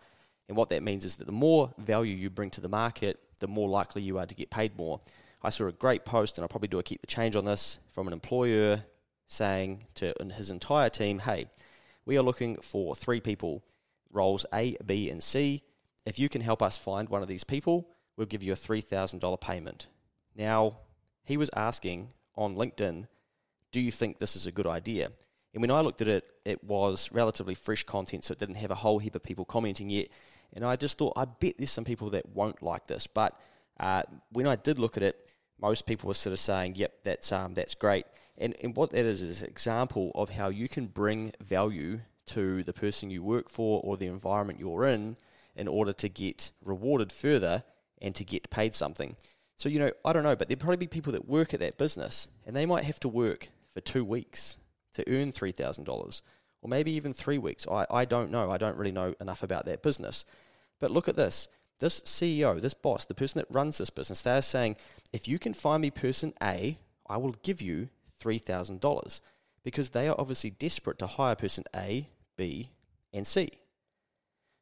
And 0.47 0.57
what 0.57 0.69
that 0.69 0.83
means 0.83 1.05
is 1.05 1.17
that 1.17 1.25
the 1.25 1.31
more 1.31 1.73
value 1.77 2.15
you 2.15 2.29
bring 2.29 2.49
to 2.51 2.61
the 2.61 2.69
market, 2.69 3.19
the 3.39 3.47
more 3.47 3.69
likely 3.69 4.01
you 4.01 4.17
are 4.17 4.25
to 4.25 4.35
get 4.35 4.49
paid 4.49 4.75
more. 4.77 4.99
I 5.41 5.49
saw 5.49 5.67
a 5.67 5.71
great 5.71 6.05
post, 6.05 6.37
and 6.37 6.43
I'll 6.43 6.49
probably 6.49 6.67
do 6.67 6.79
a 6.79 6.83
keep 6.83 7.01
the 7.01 7.07
change 7.07 7.35
on 7.35 7.45
this 7.45 7.79
from 7.91 8.07
an 8.07 8.13
employer 8.13 8.83
saying 9.27 9.85
to 9.95 10.13
his 10.35 10.51
entire 10.51 10.89
team, 10.89 11.19
"Hey, 11.19 11.47
we 12.05 12.17
are 12.17 12.21
looking 12.21 12.57
for 12.57 12.95
three 12.95 13.21
people, 13.21 13.63
roles 14.11 14.45
A, 14.53 14.77
B, 14.85 15.09
and 15.09 15.23
C. 15.23 15.63
If 16.05 16.19
you 16.19 16.29
can 16.29 16.41
help 16.41 16.61
us 16.61 16.77
find 16.77 17.09
one 17.09 17.21
of 17.21 17.27
these 17.27 17.43
people, 17.43 17.87
we'll 18.15 18.27
give 18.27 18.43
you 18.43 18.53
a 18.53 18.57
three 18.57 18.81
thousand 18.81 19.19
dollar 19.19 19.37
payment." 19.37 19.87
Now, 20.35 20.77
he 21.23 21.37
was 21.37 21.49
asking 21.55 22.13
on 22.35 22.55
LinkedIn, 22.55 23.07
"Do 23.71 23.79
you 23.79 23.91
think 23.91 24.19
this 24.19 24.35
is 24.35 24.45
a 24.47 24.51
good 24.51 24.67
idea?" 24.67 25.11
And 25.53 25.61
when 25.61 25.71
I 25.71 25.81
looked 25.81 26.01
at 26.01 26.07
it, 26.07 26.25
it 26.45 26.63
was 26.63 27.11
relatively 27.11 27.55
fresh 27.55 27.83
content, 27.83 28.23
so 28.23 28.31
it 28.31 28.39
didn't 28.39 28.55
have 28.55 28.71
a 28.71 28.75
whole 28.75 28.99
heap 28.99 29.15
of 29.15 29.23
people 29.23 29.45
commenting 29.45 29.89
yet. 29.89 30.07
And 30.53 30.65
I 30.65 30.75
just 30.75 30.97
thought, 30.97 31.13
I 31.15 31.25
bet 31.25 31.57
there's 31.57 31.71
some 31.71 31.83
people 31.83 32.09
that 32.11 32.29
won't 32.29 32.61
like 32.61 32.87
this. 32.87 33.07
But 33.07 33.39
uh, 33.79 34.03
when 34.31 34.47
I 34.47 34.55
did 34.55 34.79
look 34.79 34.97
at 34.97 35.03
it, 35.03 35.27
most 35.59 35.85
people 35.85 36.07
were 36.07 36.13
sort 36.13 36.33
of 36.33 36.39
saying, 36.39 36.75
"Yep, 36.75 37.03
that's 37.03 37.31
um, 37.31 37.53
that's 37.53 37.75
great." 37.75 38.05
And 38.37 38.55
and 38.63 38.75
what 38.75 38.89
that 38.91 39.05
is 39.05 39.21
is 39.21 39.41
an 39.41 39.49
example 39.49 40.11
of 40.15 40.31
how 40.31 40.49
you 40.49 40.67
can 40.67 40.87
bring 40.87 41.33
value 41.39 42.01
to 42.27 42.63
the 42.63 42.73
person 42.73 43.09
you 43.09 43.23
work 43.23 43.49
for 43.49 43.81
or 43.83 43.97
the 43.97 44.07
environment 44.07 44.59
you're 44.59 44.85
in 44.85 45.17
in 45.55 45.67
order 45.67 45.93
to 45.93 46.09
get 46.09 46.51
rewarded 46.63 47.11
further 47.11 47.63
and 48.01 48.15
to 48.15 48.23
get 48.23 48.49
paid 48.49 48.73
something. 48.73 49.15
So 49.61 49.69
you 49.69 49.77
know, 49.77 49.91
I 50.03 50.11
don't 50.11 50.23
know, 50.23 50.35
but 50.35 50.47
there'd 50.47 50.59
probably 50.59 50.77
be 50.77 50.87
people 50.87 51.13
that 51.13 51.27
work 51.27 51.53
at 51.53 51.59
that 51.59 51.77
business 51.77 52.27
and 52.47 52.55
they 52.55 52.65
might 52.65 52.83
have 52.85 52.99
to 53.01 53.07
work 53.07 53.49
for 53.75 53.79
two 53.79 54.03
weeks 54.03 54.57
to 54.95 55.07
earn 55.07 55.31
three 55.31 55.51
thousand 55.51 55.83
dollars, 55.83 56.23
or 56.63 56.67
maybe 56.67 56.91
even 56.93 57.13
three 57.13 57.37
weeks. 57.37 57.67
I, 57.67 57.85
I 57.91 58.05
don't 58.05 58.31
know. 58.31 58.49
I 58.49 58.57
don't 58.57 58.75
really 58.75 58.91
know 58.91 59.13
enough 59.21 59.43
about 59.43 59.65
that 59.65 59.83
business. 59.83 60.25
But 60.79 60.89
look 60.89 61.07
at 61.07 61.15
this 61.15 61.47
this 61.77 61.99
CEO, 61.99 62.59
this 62.59 62.73
boss, 62.73 63.05
the 63.05 63.13
person 63.13 63.37
that 63.37 63.55
runs 63.55 63.77
this 63.77 63.91
business, 63.91 64.23
they're 64.23 64.41
saying, 64.41 64.77
if 65.13 65.27
you 65.27 65.37
can 65.37 65.53
find 65.53 65.83
me 65.83 65.91
person 65.91 66.33
A, 66.41 66.79
I 67.07 67.17
will 67.17 67.35
give 67.43 67.61
you 67.61 67.89
$3,000 68.19 69.19
because 69.63 69.91
they 69.91 70.07
are 70.07 70.15
obviously 70.17 70.49
desperate 70.49 70.97
to 70.97 71.07
hire 71.07 71.35
person 71.35 71.65
A, 71.75 72.09
B, 72.35 72.71
and 73.13 73.27
C. 73.27 73.49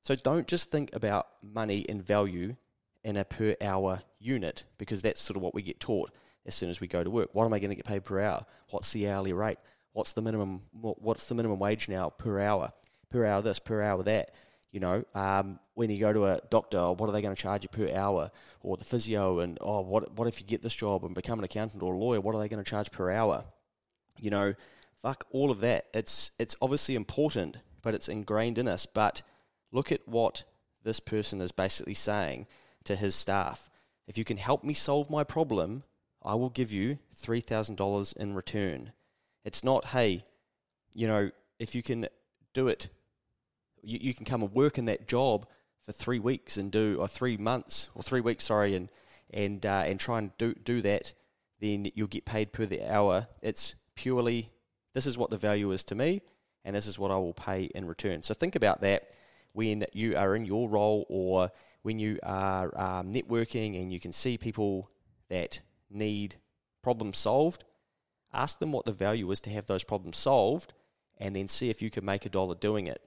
So 0.04 0.18
don't 0.18 0.48
just 0.48 0.70
think 0.70 0.94
about 0.94 1.28
money 1.42 1.86
and 1.88 2.06
value 2.06 2.58
in 3.04 3.18
a 3.18 3.26
per 3.26 3.56
hour 3.62 4.02
unit 4.20 4.64
because 4.78 5.02
that's 5.02 5.22
sort 5.22 5.38
of 5.38 5.44
what 5.44 5.54
we 5.54 5.62
get 5.62 5.80
taught 5.80 6.12
as 6.46 6.56
soon 6.56 6.70
as 6.70 6.82
we 6.82 6.88
go 6.88 7.04
to 7.04 7.10
work. 7.10 7.30
What 7.34 7.46
am 7.46 7.54
I 7.54 7.60
going 7.60 7.70
to 7.70 7.76
get 7.76 7.86
paid 7.86 8.04
per 8.04 8.20
hour? 8.22 8.46
What's 8.70 8.92
the 8.92 9.10
hourly 9.10 9.34
rate? 9.34 9.58
What's 9.94 10.14
the 10.14 10.22
minimum 10.22 10.62
what's 10.72 11.26
the 11.28 11.36
minimum 11.36 11.60
wage 11.60 11.90
now 11.90 12.10
per 12.10 12.40
hour? 12.40 12.72
Per 13.10 13.26
hour 13.26 13.42
this, 13.42 13.60
per 13.60 13.82
hour 13.82 14.04
that. 14.04 14.34
You 14.72 14.80
know, 14.80 15.04
um, 15.16 15.60
when 15.74 15.90
you 15.90 16.00
go 16.00 16.14
to 16.14 16.26
a 16.26 16.42
doctor, 16.52 16.78
oh, 16.78 16.92
what 16.92 17.10
are 17.10 17.12
they 17.12 17.24
going 17.24 17.36
to 17.36 17.42
charge 17.42 17.64
you 17.64 17.70
per 17.70 17.92
hour? 17.96 18.30
Or 18.62 18.78
the 18.78 18.86
physio, 18.86 19.40
and 19.40 19.58
oh, 19.62 19.82
what 19.82 20.14
what 20.14 20.28
if 20.28 20.40
you 20.40 20.46
get 20.46 20.62
this 20.62 20.76
job 20.76 21.04
and 21.04 21.16
become 21.16 21.40
an 21.40 21.46
accountant 21.46 21.82
or 21.82 21.96
a 21.96 21.98
lawyer? 21.98 22.22
What 22.22 22.36
are 22.36 22.40
they 22.40 22.50
going 22.50 22.64
to 22.64 22.70
charge 22.70 22.92
per 22.92 23.10
hour? 23.10 23.46
You 24.20 24.30
know, 24.30 24.54
fuck 25.02 25.26
all 25.32 25.50
of 25.50 25.62
that. 25.62 25.88
It's 25.94 26.30
it's 26.38 26.56
obviously 26.62 26.96
important, 26.96 27.58
but 27.82 27.96
it's 27.96 28.08
ingrained 28.08 28.60
in 28.60 28.68
us. 28.68 28.86
But 28.86 29.24
look 29.72 29.92
at 29.92 30.08
what 30.08 30.44
this 30.84 31.00
person 31.00 31.42
is 31.42 31.52
basically 31.52 31.96
saying 31.96 32.46
to 32.86 32.96
his 32.96 33.16
staff. 33.16 33.70
If 34.08 34.18
you 34.18 34.26
can 34.26 34.38
help 34.38 34.64
me 34.64 34.74
solve 34.74 35.10
my 35.10 35.24
problem, 35.24 35.84
I 36.24 36.36
will 36.36 36.50
give 36.50 36.72
you 36.72 37.00
three 37.14 37.42
thousand 37.42 37.76
dollars 37.76 38.14
in 38.14 38.34
return. 38.34 38.94
It's 39.46 39.64
not, 39.64 39.86
hey, 39.86 40.26
you 40.94 41.08
know, 41.08 41.32
if 41.60 41.76
you 41.76 41.84
can 41.84 42.08
do 42.54 42.68
it 42.68 42.90
you, 43.84 44.00
you 44.02 44.14
can 44.14 44.26
come 44.26 44.42
and 44.42 44.54
work 44.54 44.78
in 44.78 44.86
that 44.86 45.08
job 45.08 45.46
for 45.86 45.92
three 45.92 46.20
weeks 46.20 46.58
and 46.58 46.72
do 46.72 46.98
or 47.00 47.08
three 47.08 47.38
months 47.38 47.90
or 47.96 48.04
three 48.04 48.22
weeks 48.22 48.46
sorry 48.46 48.76
and 48.76 48.90
and 49.32 49.66
uh, 49.66 49.84
and 49.86 50.00
try 50.00 50.18
and 50.18 50.36
do 50.38 50.54
do 50.54 50.82
that 50.82 51.14
then 51.60 51.90
you'll 51.94 52.08
get 52.08 52.26
paid 52.26 52.52
per 52.52 52.66
the 52.66 52.84
hour 52.92 53.28
it's 53.42 53.76
purely 53.96 54.50
this 54.94 55.06
is 55.06 55.18
what 55.18 55.30
the 55.30 55.38
value 55.38 55.72
is 55.72 55.84
to 55.84 55.96
me 55.96 56.22
and 56.66 56.76
this 56.76 56.88
is 56.88 56.98
what 56.98 57.12
I 57.12 57.16
will 57.16 57.34
pay 57.34 57.64
in 57.76 57.86
return 57.86 58.22
so 58.22 58.34
think 58.34 58.56
about 58.56 58.82
that 58.82 59.10
when 59.54 59.86
you 59.94 60.16
are 60.16 60.36
in 60.36 60.46
your 60.46 60.70
role 60.70 61.06
or 61.10 61.52
when 61.82 62.00
you 62.00 62.20
are 62.24 62.72
um, 62.80 63.14
networking 63.14 63.80
and 63.80 63.92
you 63.92 64.00
can 64.00 64.12
see 64.12 64.38
people 64.38 64.90
that 65.30 65.62
need 65.90 66.36
problems 66.82 67.18
solved 67.18 67.64
ask 68.32 68.60
them 68.60 68.72
what 68.72 68.86
the 68.86 68.92
value 68.92 69.30
is 69.32 69.40
to 69.40 69.50
have 69.50 69.66
those 69.66 69.84
problems 69.84 70.18
solved 70.18 70.74
and 71.18 71.36
then 71.36 71.48
see 71.48 71.70
if 71.70 71.82
you 71.82 71.90
can 71.90 72.06
make 72.06 72.26
a 72.26 72.30
dollar 72.30 72.56
doing 72.56 72.88
it 72.88 73.02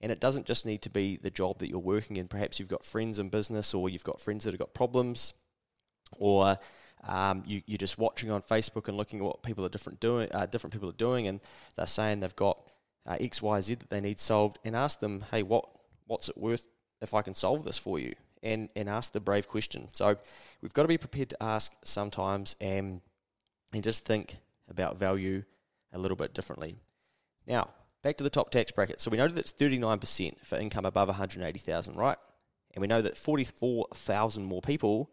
and 0.00 0.10
it 0.10 0.20
doesn't 0.20 0.46
just 0.46 0.64
need 0.64 0.82
to 0.82 0.90
be 0.90 1.16
the 1.16 1.30
job 1.30 1.58
that 1.58 1.68
you're 1.68 1.78
working 1.78 2.16
in. 2.16 2.26
Perhaps 2.26 2.58
you've 2.58 2.68
got 2.68 2.84
friends 2.84 3.18
in 3.18 3.28
business, 3.28 3.74
or 3.74 3.88
you've 3.88 4.04
got 4.04 4.20
friends 4.20 4.44
that 4.44 4.52
have 4.52 4.58
got 4.58 4.72
problems, 4.72 5.34
or 6.18 6.58
um, 7.06 7.42
you, 7.46 7.62
are 7.74 7.76
just 7.76 7.98
watching 7.98 8.30
on 8.30 8.42
Facebook 8.42 8.88
and 8.88 8.96
looking 8.96 9.18
at 9.20 9.24
what 9.24 9.42
people 9.42 9.64
are 9.64 9.68
different 9.68 10.00
doing, 10.00 10.28
uh, 10.32 10.46
different 10.46 10.72
people 10.72 10.88
are 10.88 10.92
doing, 10.92 11.26
and 11.26 11.40
they're 11.76 11.86
saying 11.86 12.20
they've 12.20 12.34
got 12.34 12.58
uh, 13.06 13.16
X, 13.20 13.42
Y, 13.42 13.60
Z 13.60 13.74
that 13.74 13.90
they 13.90 14.00
need 14.00 14.18
solved, 14.18 14.58
and 14.64 14.74
ask 14.74 15.00
them, 15.00 15.24
hey, 15.30 15.42
what 15.42 15.68
what's 16.06 16.28
it 16.28 16.38
worth 16.38 16.66
if 17.00 17.14
I 17.14 17.22
can 17.22 17.34
solve 17.34 17.64
this 17.64 17.78
for 17.78 17.98
you? 17.98 18.14
And 18.42 18.70
and 18.74 18.88
ask 18.88 19.12
the 19.12 19.20
brave 19.20 19.46
question. 19.46 19.88
So 19.92 20.16
we've 20.62 20.72
got 20.72 20.82
to 20.82 20.88
be 20.88 20.96
prepared 20.96 21.30
to 21.30 21.42
ask 21.42 21.72
sometimes, 21.84 22.56
and 22.60 23.02
and 23.72 23.84
just 23.84 24.06
think 24.06 24.38
about 24.68 24.96
value 24.96 25.44
a 25.92 25.98
little 25.98 26.16
bit 26.16 26.32
differently. 26.32 26.76
Now, 27.46 27.68
Back 28.02 28.16
to 28.16 28.24
the 28.24 28.30
top 28.30 28.50
tax 28.50 28.72
bracket. 28.72 29.00
So 29.00 29.10
we 29.10 29.18
know 29.18 29.28
that 29.28 29.38
it's 29.38 29.52
39% 29.52 30.44
for 30.44 30.56
income 30.56 30.86
above 30.86 31.08
180,000, 31.08 31.96
right? 31.96 32.16
And 32.72 32.80
we 32.80 32.88
know 32.88 33.02
that 33.02 33.16
44,000 33.16 34.44
more 34.44 34.62
people 34.62 35.10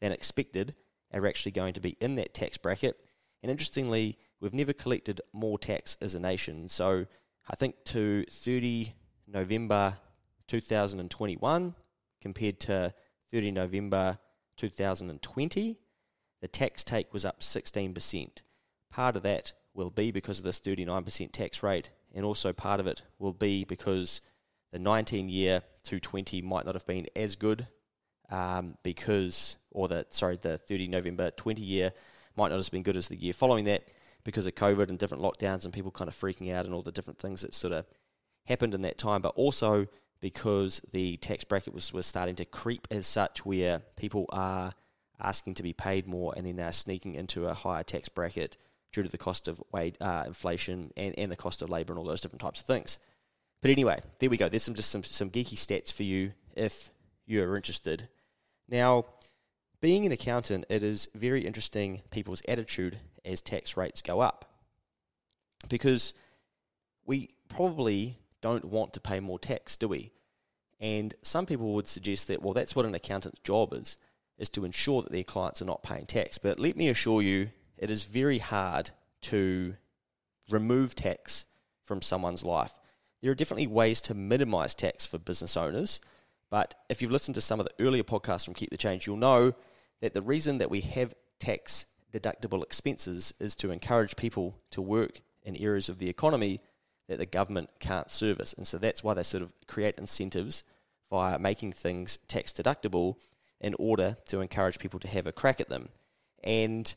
than 0.00 0.12
expected 0.12 0.74
are 1.12 1.26
actually 1.26 1.52
going 1.52 1.74
to 1.74 1.80
be 1.80 1.96
in 2.00 2.14
that 2.16 2.32
tax 2.32 2.56
bracket. 2.56 2.96
And 3.42 3.50
interestingly, 3.50 4.16
we've 4.38 4.54
never 4.54 4.72
collected 4.72 5.20
more 5.32 5.58
tax 5.58 5.96
as 6.00 6.14
a 6.14 6.20
nation. 6.20 6.68
So 6.68 7.06
I 7.48 7.56
think 7.56 7.82
to 7.86 8.24
30 8.30 8.94
November 9.26 9.94
2021 10.50 11.74
compared 12.20 12.58
to 12.58 12.92
30 13.32 13.52
November 13.52 14.18
2020, 14.56 15.78
the 16.42 16.48
tax 16.48 16.82
take 16.82 17.12
was 17.12 17.24
up 17.24 17.40
16%. 17.40 18.42
Part 18.90 19.16
of 19.16 19.22
that 19.22 19.52
will 19.74 19.90
be 19.90 20.10
because 20.10 20.38
of 20.40 20.44
this 20.44 20.58
39% 20.58 21.30
tax 21.30 21.62
rate 21.62 21.90
and 22.12 22.24
also 22.24 22.52
part 22.52 22.80
of 22.80 22.88
it 22.88 23.02
will 23.20 23.32
be 23.32 23.64
because 23.64 24.20
the 24.72 24.78
19 24.80 25.28
year 25.28 25.62
to 25.84 26.00
20 26.00 26.42
might 26.42 26.66
not 26.66 26.74
have 26.74 26.86
been 26.86 27.06
as 27.14 27.36
good 27.36 27.68
um, 28.30 28.76
because, 28.82 29.56
or 29.70 29.86
the 29.86 30.06
sorry, 30.10 30.36
the 30.40 30.58
30 30.58 30.88
November 30.88 31.30
20 31.30 31.62
year 31.62 31.92
might 32.36 32.48
not 32.48 32.56
have 32.56 32.70
been 32.72 32.82
good 32.82 32.96
as 32.96 33.06
the 33.06 33.16
year 33.16 33.32
following 33.32 33.66
that 33.66 33.88
because 34.24 34.46
of 34.46 34.56
COVID 34.56 34.88
and 34.88 34.98
different 34.98 35.22
lockdowns 35.22 35.64
and 35.64 35.72
people 35.72 35.92
kind 35.92 36.08
of 36.08 36.14
freaking 36.14 36.52
out 36.52 36.64
and 36.64 36.74
all 36.74 36.82
the 36.82 36.92
different 36.92 37.20
things 37.20 37.42
that 37.42 37.54
sort 37.54 37.72
of 37.72 37.86
happened 38.46 38.74
in 38.74 38.82
that 38.82 38.98
time, 38.98 39.22
but 39.22 39.32
also 39.36 39.86
because 40.20 40.80
the 40.92 41.16
tax 41.18 41.44
bracket 41.44 41.74
was, 41.74 41.92
was 41.92 42.06
starting 42.06 42.36
to 42.36 42.44
creep 42.44 42.86
as 42.90 43.06
such 43.06 43.44
where 43.44 43.80
people 43.96 44.26
are 44.30 44.72
asking 45.20 45.54
to 45.54 45.62
be 45.62 45.72
paid 45.72 46.06
more 46.06 46.32
and 46.36 46.46
then 46.46 46.56
they're 46.56 46.72
sneaking 46.72 47.14
into 47.14 47.46
a 47.46 47.54
higher 47.54 47.82
tax 47.82 48.08
bracket 48.08 48.56
due 48.92 49.02
to 49.02 49.08
the 49.08 49.18
cost 49.18 49.48
of 49.48 49.62
wage, 49.72 49.94
uh, 50.00 50.24
inflation 50.26 50.92
and, 50.96 51.14
and 51.18 51.30
the 51.30 51.36
cost 51.36 51.62
of 51.62 51.70
labour 51.70 51.92
and 51.92 51.98
all 51.98 52.04
those 52.04 52.20
different 52.20 52.40
types 52.40 52.60
of 52.60 52.66
things. 52.66 52.98
But 53.62 53.70
anyway, 53.70 54.00
there 54.18 54.30
we 54.30 54.36
go. 54.36 54.48
There's 54.48 54.62
some 54.62 54.74
just 54.74 54.90
some, 54.90 55.02
some 55.02 55.30
geeky 55.30 55.56
stats 55.56 55.92
for 55.92 56.02
you 56.02 56.32
if 56.56 56.90
you're 57.26 57.56
interested. 57.56 58.08
Now, 58.68 59.06
being 59.80 60.06
an 60.06 60.12
accountant, 60.12 60.66
it 60.68 60.82
is 60.82 61.08
very 61.14 61.46
interesting 61.46 62.02
people's 62.10 62.42
attitude 62.48 62.98
as 63.24 63.40
tax 63.40 63.76
rates 63.76 64.02
go 64.02 64.20
up. 64.20 64.46
Because 65.68 66.14
we 67.04 67.30
probably 67.48 68.18
don't 68.40 68.64
want 68.64 68.92
to 68.94 69.00
pay 69.00 69.20
more 69.20 69.38
tax, 69.38 69.76
do 69.76 69.88
we? 69.88 70.12
And 70.80 71.14
some 71.22 71.46
people 71.46 71.74
would 71.74 71.86
suggest 71.86 72.28
that, 72.28 72.42
well, 72.42 72.54
that's 72.54 72.74
what 72.74 72.86
an 72.86 72.94
accountant's 72.94 73.40
job 73.40 73.74
is, 73.74 73.96
is 74.38 74.48
to 74.50 74.64
ensure 74.64 75.02
that 75.02 75.12
their 75.12 75.24
clients 75.24 75.60
are 75.60 75.66
not 75.66 75.82
paying 75.82 76.06
tax. 76.06 76.38
But 76.38 76.58
let 76.58 76.76
me 76.76 76.88
assure 76.88 77.20
you, 77.20 77.50
it 77.76 77.90
is 77.90 78.04
very 78.04 78.38
hard 78.38 78.90
to 79.22 79.74
remove 80.50 80.94
tax 80.94 81.44
from 81.84 82.00
someone's 82.00 82.44
life. 82.44 82.72
There 83.20 83.30
are 83.30 83.34
definitely 83.34 83.66
ways 83.66 84.00
to 84.02 84.14
minimize 84.14 84.74
tax 84.74 85.04
for 85.04 85.18
business 85.18 85.56
owners, 85.56 86.00
but 86.50 86.74
if 86.88 87.02
you've 87.02 87.12
listened 87.12 87.34
to 87.34 87.40
some 87.40 87.60
of 87.60 87.66
the 87.66 87.84
earlier 87.84 88.02
podcasts 88.02 88.44
from 88.44 88.54
Keep 88.54 88.70
the 88.70 88.76
Change, 88.76 89.06
you'll 89.06 89.16
know 89.16 89.52
that 90.00 90.14
the 90.14 90.22
reason 90.22 90.58
that 90.58 90.70
we 90.70 90.80
have 90.80 91.14
tax 91.38 91.86
deductible 92.12 92.62
expenses 92.62 93.34
is 93.38 93.54
to 93.56 93.70
encourage 93.70 94.16
people 94.16 94.56
to 94.70 94.80
work 94.80 95.20
in 95.42 95.56
areas 95.56 95.88
of 95.88 95.98
the 95.98 96.08
economy 96.08 96.60
that 97.10 97.18
the 97.18 97.26
government 97.26 97.68
can't 97.80 98.08
service. 98.08 98.52
And 98.52 98.64
so 98.64 98.78
that's 98.78 99.02
why 99.02 99.14
they 99.14 99.24
sort 99.24 99.42
of 99.42 99.52
create 99.66 99.98
incentives 99.98 100.62
via 101.10 101.40
making 101.40 101.72
things 101.72 102.18
tax 102.28 102.52
deductible 102.52 103.16
in 103.60 103.74
order 103.80 104.16
to 104.26 104.40
encourage 104.40 104.78
people 104.78 105.00
to 105.00 105.08
have 105.08 105.26
a 105.26 105.32
crack 105.32 105.60
at 105.60 105.68
them. 105.68 105.88
And 106.44 106.94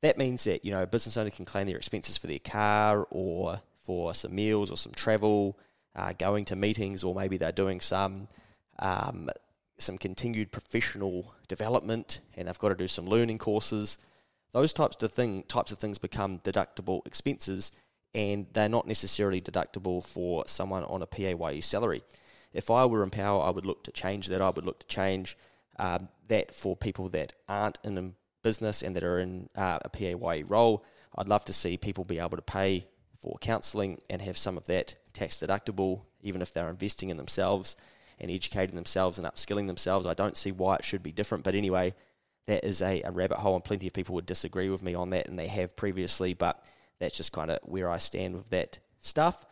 that 0.00 0.16
means 0.16 0.44
that, 0.44 0.64
you 0.64 0.70
know, 0.70 0.84
a 0.84 0.86
business 0.86 1.16
owner 1.16 1.30
can 1.30 1.44
claim 1.44 1.66
their 1.66 1.76
expenses 1.76 2.16
for 2.16 2.28
their 2.28 2.38
car 2.38 3.08
or 3.10 3.60
for 3.82 4.14
some 4.14 4.32
meals 4.32 4.70
or 4.70 4.76
some 4.76 4.92
travel, 4.92 5.58
uh, 5.96 6.12
going 6.16 6.44
to 6.46 6.56
meetings, 6.56 7.02
or 7.02 7.12
maybe 7.12 7.36
they're 7.36 7.50
doing 7.50 7.80
some 7.80 8.28
um, 8.78 9.28
some 9.76 9.98
continued 9.98 10.52
professional 10.52 11.34
development 11.48 12.20
and 12.36 12.46
they've 12.46 12.58
got 12.60 12.68
to 12.68 12.76
do 12.76 12.86
some 12.86 13.06
learning 13.06 13.38
courses. 13.38 13.98
Those 14.52 14.72
types 14.72 15.02
of 15.02 15.12
thing 15.12 15.42
types 15.48 15.72
of 15.72 15.78
things 15.78 15.98
become 15.98 16.38
deductible 16.38 17.04
expenses 17.08 17.72
and 18.18 18.46
they're 18.52 18.68
not 18.68 18.88
necessarily 18.88 19.40
deductible 19.40 20.04
for 20.04 20.42
someone 20.48 20.82
on 20.82 21.02
a 21.02 21.06
PAYE 21.06 21.60
salary. 21.60 22.02
If 22.52 22.68
I 22.68 22.84
were 22.84 23.04
in 23.04 23.10
power, 23.10 23.40
I 23.44 23.50
would 23.50 23.64
look 23.64 23.84
to 23.84 23.92
change 23.92 24.26
that. 24.26 24.42
I 24.42 24.50
would 24.50 24.66
look 24.66 24.80
to 24.80 24.86
change 24.88 25.38
um, 25.78 26.08
that 26.26 26.52
for 26.52 26.74
people 26.74 27.08
that 27.10 27.34
aren't 27.48 27.78
in 27.84 27.96
a 27.96 28.10
business 28.42 28.82
and 28.82 28.96
that 28.96 29.04
are 29.04 29.20
in 29.20 29.48
uh, 29.54 29.78
a 29.82 29.88
PAYE 29.88 30.42
role. 30.42 30.84
I'd 31.16 31.28
love 31.28 31.44
to 31.44 31.52
see 31.52 31.76
people 31.76 32.02
be 32.02 32.18
able 32.18 32.36
to 32.36 32.42
pay 32.42 32.88
for 33.20 33.38
counselling 33.40 34.00
and 34.10 34.20
have 34.20 34.36
some 34.36 34.56
of 34.56 34.66
that 34.66 34.96
tax 35.12 35.36
deductible, 35.36 36.00
even 36.20 36.42
if 36.42 36.52
they're 36.52 36.70
investing 36.70 37.10
in 37.10 37.18
themselves 37.18 37.76
and 38.18 38.32
educating 38.32 38.74
themselves 38.74 39.18
and 39.18 39.28
upskilling 39.28 39.68
themselves. 39.68 40.06
I 40.06 40.14
don't 40.14 40.36
see 40.36 40.50
why 40.50 40.74
it 40.74 40.84
should 40.84 41.04
be 41.04 41.12
different. 41.12 41.44
But 41.44 41.54
anyway, 41.54 41.94
that 42.46 42.64
is 42.64 42.82
a, 42.82 43.00
a 43.02 43.12
rabbit 43.12 43.38
hole, 43.38 43.54
and 43.54 43.62
plenty 43.62 43.86
of 43.86 43.92
people 43.92 44.16
would 44.16 44.26
disagree 44.26 44.70
with 44.70 44.82
me 44.82 44.94
on 44.94 45.10
that, 45.10 45.28
and 45.28 45.38
they 45.38 45.46
have 45.46 45.76
previously. 45.76 46.34
But 46.34 46.64
that's 46.98 47.16
just 47.16 47.32
kind 47.32 47.50
of 47.50 47.58
where 47.62 47.90
I 47.90 47.98
stand 47.98 48.34
with 48.34 48.50
that 48.50 48.78
stuff. 49.00 49.44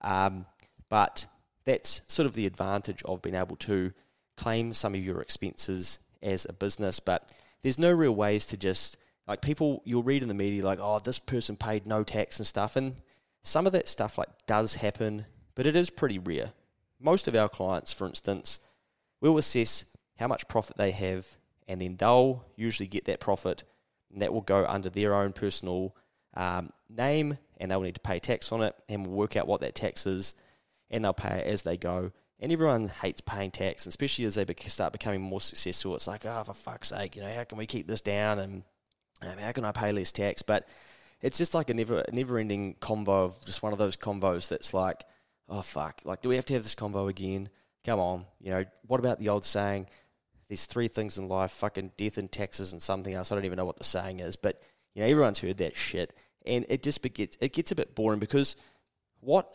Um, 0.00 0.46
but 0.88 1.26
that's 1.64 2.00
sort 2.06 2.26
of 2.26 2.34
the 2.34 2.46
advantage 2.46 3.02
of 3.04 3.22
being 3.22 3.34
able 3.34 3.56
to 3.56 3.92
claim 4.36 4.74
some 4.74 4.94
of 4.94 5.04
your 5.04 5.20
expenses 5.20 5.98
as 6.22 6.46
a 6.48 6.52
business. 6.52 7.00
But 7.00 7.32
there's 7.62 7.78
no 7.78 7.90
real 7.90 8.14
ways 8.14 8.46
to 8.46 8.56
just 8.56 8.96
like 9.26 9.40
people 9.40 9.82
you'll 9.84 10.02
read 10.02 10.22
in 10.22 10.28
the 10.28 10.34
media 10.34 10.64
like, 10.64 10.78
oh, 10.80 10.98
this 10.98 11.18
person 11.18 11.56
paid 11.56 11.86
no 11.86 12.04
tax 12.04 12.38
and 12.38 12.46
stuff, 12.46 12.76
and 12.76 12.96
some 13.42 13.66
of 13.66 13.72
that 13.72 13.88
stuff 13.88 14.18
like 14.18 14.28
does 14.46 14.76
happen, 14.76 15.26
but 15.54 15.66
it 15.66 15.76
is 15.76 15.90
pretty 15.90 16.18
rare. 16.18 16.52
Most 17.00 17.28
of 17.28 17.34
our 17.34 17.48
clients, 17.48 17.92
for 17.92 18.06
instance, 18.06 18.60
will 19.20 19.38
assess 19.38 19.84
how 20.18 20.26
much 20.28 20.48
profit 20.48 20.76
they 20.76 20.90
have, 20.90 21.36
and 21.66 21.80
then 21.80 21.96
they'll 21.96 22.44
usually 22.56 22.86
get 22.86 23.06
that 23.06 23.20
profit, 23.20 23.64
and 24.12 24.20
that 24.20 24.32
will 24.32 24.42
go 24.42 24.66
under 24.66 24.90
their 24.90 25.14
own 25.14 25.32
personal 25.32 25.96
um, 26.36 26.72
name, 26.88 27.38
and 27.58 27.70
they'll 27.70 27.80
need 27.80 27.94
to 27.94 28.00
pay 28.00 28.18
tax 28.18 28.52
on 28.52 28.62
it, 28.62 28.74
and 28.88 29.06
we'll 29.06 29.16
work 29.16 29.36
out 29.36 29.46
what 29.46 29.60
that 29.60 29.74
tax 29.74 30.06
is, 30.06 30.34
and 30.90 31.04
they'll 31.04 31.12
pay 31.12 31.38
it 31.40 31.46
as 31.46 31.62
they 31.62 31.76
go. 31.76 32.12
And 32.40 32.52
everyone 32.52 32.88
hates 32.88 33.20
paying 33.20 33.52
tax, 33.52 33.86
especially 33.86 34.24
as 34.24 34.34
they 34.34 34.44
start 34.66 34.92
becoming 34.92 35.20
more 35.20 35.40
successful. 35.40 35.94
It's 35.94 36.08
like, 36.08 36.26
oh, 36.26 36.42
for 36.42 36.52
fuck's 36.52 36.88
sake, 36.88 37.16
you 37.16 37.22
know, 37.22 37.32
how 37.32 37.44
can 37.44 37.58
we 37.58 37.66
keep 37.66 37.86
this 37.86 38.00
down, 38.00 38.38
and 38.38 38.64
um, 39.22 39.38
how 39.38 39.52
can 39.52 39.64
I 39.64 39.72
pay 39.72 39.92
less 39.92 40.12
tax? 40.12 40.42
But 40.42 40.68
it's 41.22 41.38
just 41.38 41.54
like 41.54 41.70
a 41.70 41.74
never, 41.74 42.04
never-ending 42.12 42.76
combo 42.80 43.24
of 43.24 43.42
just 43.44 43.62
one 43.62 43.72
of 43.72 43.78
those 43.78 43.96
combos 43.96 44.48
that's 44.48 44.74
like, 44.74 45.04
oh 45.48 45.62
fuck, 45.62 46.00
like, 46.04 46.20
do 46.20 46.28
we 46.28 46.36
have 46.36 46.44
to 46.46 46.54
have 46.54 46.64
this 46.64 46.74
combo 46.74 47.08
again? 47.08 47.48
Come 47.84 48.00
on, 48.00 48.26
you 48.40 48.50
know, 48.50 48.64
what 48.86 49.00
about 49.00 49.20
the 49.20 49.28
old 49.28 49.44
saying? 49.44 49.86
There's 50.48 50.66
three 50.66 50.88
things 50.88 51.16
in 51.16 51.28
life: 51.28 51.52
fucking 51.52 51.92
death 51.96 52.18
and 52.18 52.30
taxes 52.30 52.72
and 52.72 52.82
something 52.82 53.14
else. 53.14 53.30
I 53.30 53.36
don't 53.36 53.44
even 53.44 53.56
know 53.56 53.64
what 53.64 53.78
the 53.78 53.84
saying 53.84 54.20
is, 54.20 54.36
but 54.36 54.60
you 54.94 55.02
know, 55.02 55.08
everyone's 55.08 55.40
heard 55.40 55.58
that 55.58 55.76
shit 55.76 56.12
and 56.46 56.64
it 56.68 56.82
just 56.82 57.02
gets 57.14 57.36
it 57.40 57.52
gets 57.52 57.72
a 57.72 57.74
bit 57.74 57.94
boring 57.94 58.20
because 58.20 58.56
what 59.20 59.48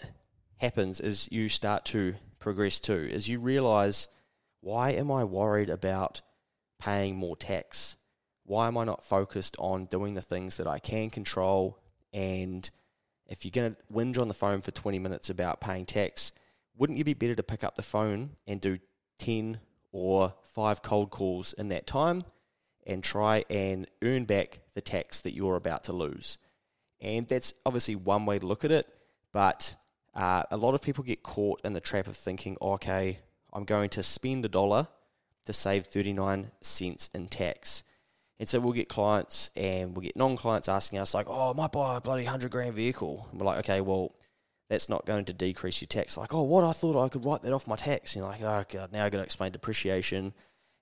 happens 0.57 0.99
is 0.99 1.29
you 1.31 1.49
start 1.49 1.85
to 1.85 2.15
progress 2.39 2.79
too, 2.79 3.07
is 3.11 3.27
you 3.27 3.39
realize 3.39 4.07
why 4.61 4.91
am 4.91 5.11
I 5.11 5.23
worried 5.23 5.69
about 5.69 6.21
paying 6.79 7.15
more 7.15 7.35
tax? 7.35 7.97
Why 8.45 8.67
am 8.67 8.77
I 8.77 8.83
not 8.83 9.03
focused 9.03 9.55
on 9.59 9.85
doing 9.85 10.15
the 10.15 10.21
things 10.21 10.57
that 10.57 10.67
I 10.67 10.79
can 10.79 11.09
control? 11.09 11.79
And 12.11 12.69
if 13.27 13.45
you're 13.45 13.51
going 13.51 13.75
to 13.75 13.93
whinge 13.93 14.19
on 14.19 14.27
the 14.27 14.33
phone 14.33 14.61
for 14.61 14.71
20 14.71 14.97
minutes 14.99 15.29
about 15.29 15.61
paying 15.61 15.85
tax, 15.85 16.31
wouldn't 16.75 16.97
you 16.97 17.03
be 17.03 17.13
better 17.13 17.35
to 17.35 17.43
pick 17.43 17.63
up 17.63 17.75
the 17.75 17.83
phone 17.83 18.31
and 18.47 18.59
do 18.59 18.79
10 19.19 19.59
or 19.91 20.33
5 20.55 20.81
cold 20.81 21.11
calls 21.11 21.53
in 21.53 21.69
that 21.69 21.85
time 21.85 22.23
and 22.89 23.03
try 23.03 23.45
and 23.49 23.87
earn 24.01 24.25
back 24.25 24.59
the 24.73 24.81
tax 24.81 25.21
that 25.21 25.33
you're 25.33 25.55
about 25.55 25.85
to 25.85 25.93
lose? 25.93 26.37
And 26.99 27.27
that's 27.27 27.53
obviously 27.65 27.95
one 27.95 28.25
way 28.25 28.39
to 28.39 28.45
look 28.45 28.65
at 28.65 28.71
it. 28.71 28.93
But 29.31 29.75
uh, 30.13 30.43
a 30.51 30.57
lot 30.57 30.73
of 30.73 30.81
people 30.81 31.03
get 31.03 31.23
caught 31.23 31.61
in 31.63 31.73
the 31.73 31.79
trap 31.79 32.07
of 32.07 32.17
thinking, 32.17 32.57
okay, 32.61 33.19
I'm 33.53 33.63
going 33.63 33.89
to 33.91 34.03
spend 34.03 34.43
a 34.45 34.49
dollar 34.49 34.87
to 35.45 35.53
save 35.53 35.85
39 35.85 36.51
cents 36.61 37.09
in 37.13 37.27
tax. 37.27 37.83
And 38.39 38.47
so 38.47 38.59
we'll 38.59 38.73
get 38.73 38.87
clients 38.87 39.49
and 39.55 39.95
we'll 39.95 40.03
get 40.03 40.15
non 40.15 40.37
clients 40.37 40.69
asking 40.69 40.99
us, 40.99 41.13
like, 41.13 41.27
oh, 41.29 41.51
I 41.51 41.53
might 41.53 41.71
buy 41.71 41.97
a 41.97 42.01
bloody 42.01 42.23
100 42.23 42.51
grand 42.51 42.73
vehicle. 42.73 43.27
And 43.31 43.39
we're 43.39 43.45
like, 43.45 43.59
okay, 43.59 43.81
well, 43.81 44.15
that's 44.69 44.87
not 44.87 45.05
going 45.05 45.25
to 45.25 45.33
decrease 45.33 45.81
your 45.81 45.87
tax. 45.87 46.15
Like, 46.15 46.33
oh, 46.33 46.43
what? 46.43 46.63
I 46.63 46.71
thought 46.71 47.03
I 47.03 47.09
could 47.09 47.25
write 47.25 47.41
that 47.41 47.53
off 47.53 47.67
my 47.67 47.75
tax. 47.75 48.15
And 48.15 48.23
you're 48.23 48.31
like, 48.31 48.41
oh, 48.41 48.63
God, 48.71 48.91
now 48.93 49.05
I've 49.05 49.11
got 49.11 49.17
to 49.17 49.23
explain 49.23 49.51
depreciation 49.51 50.33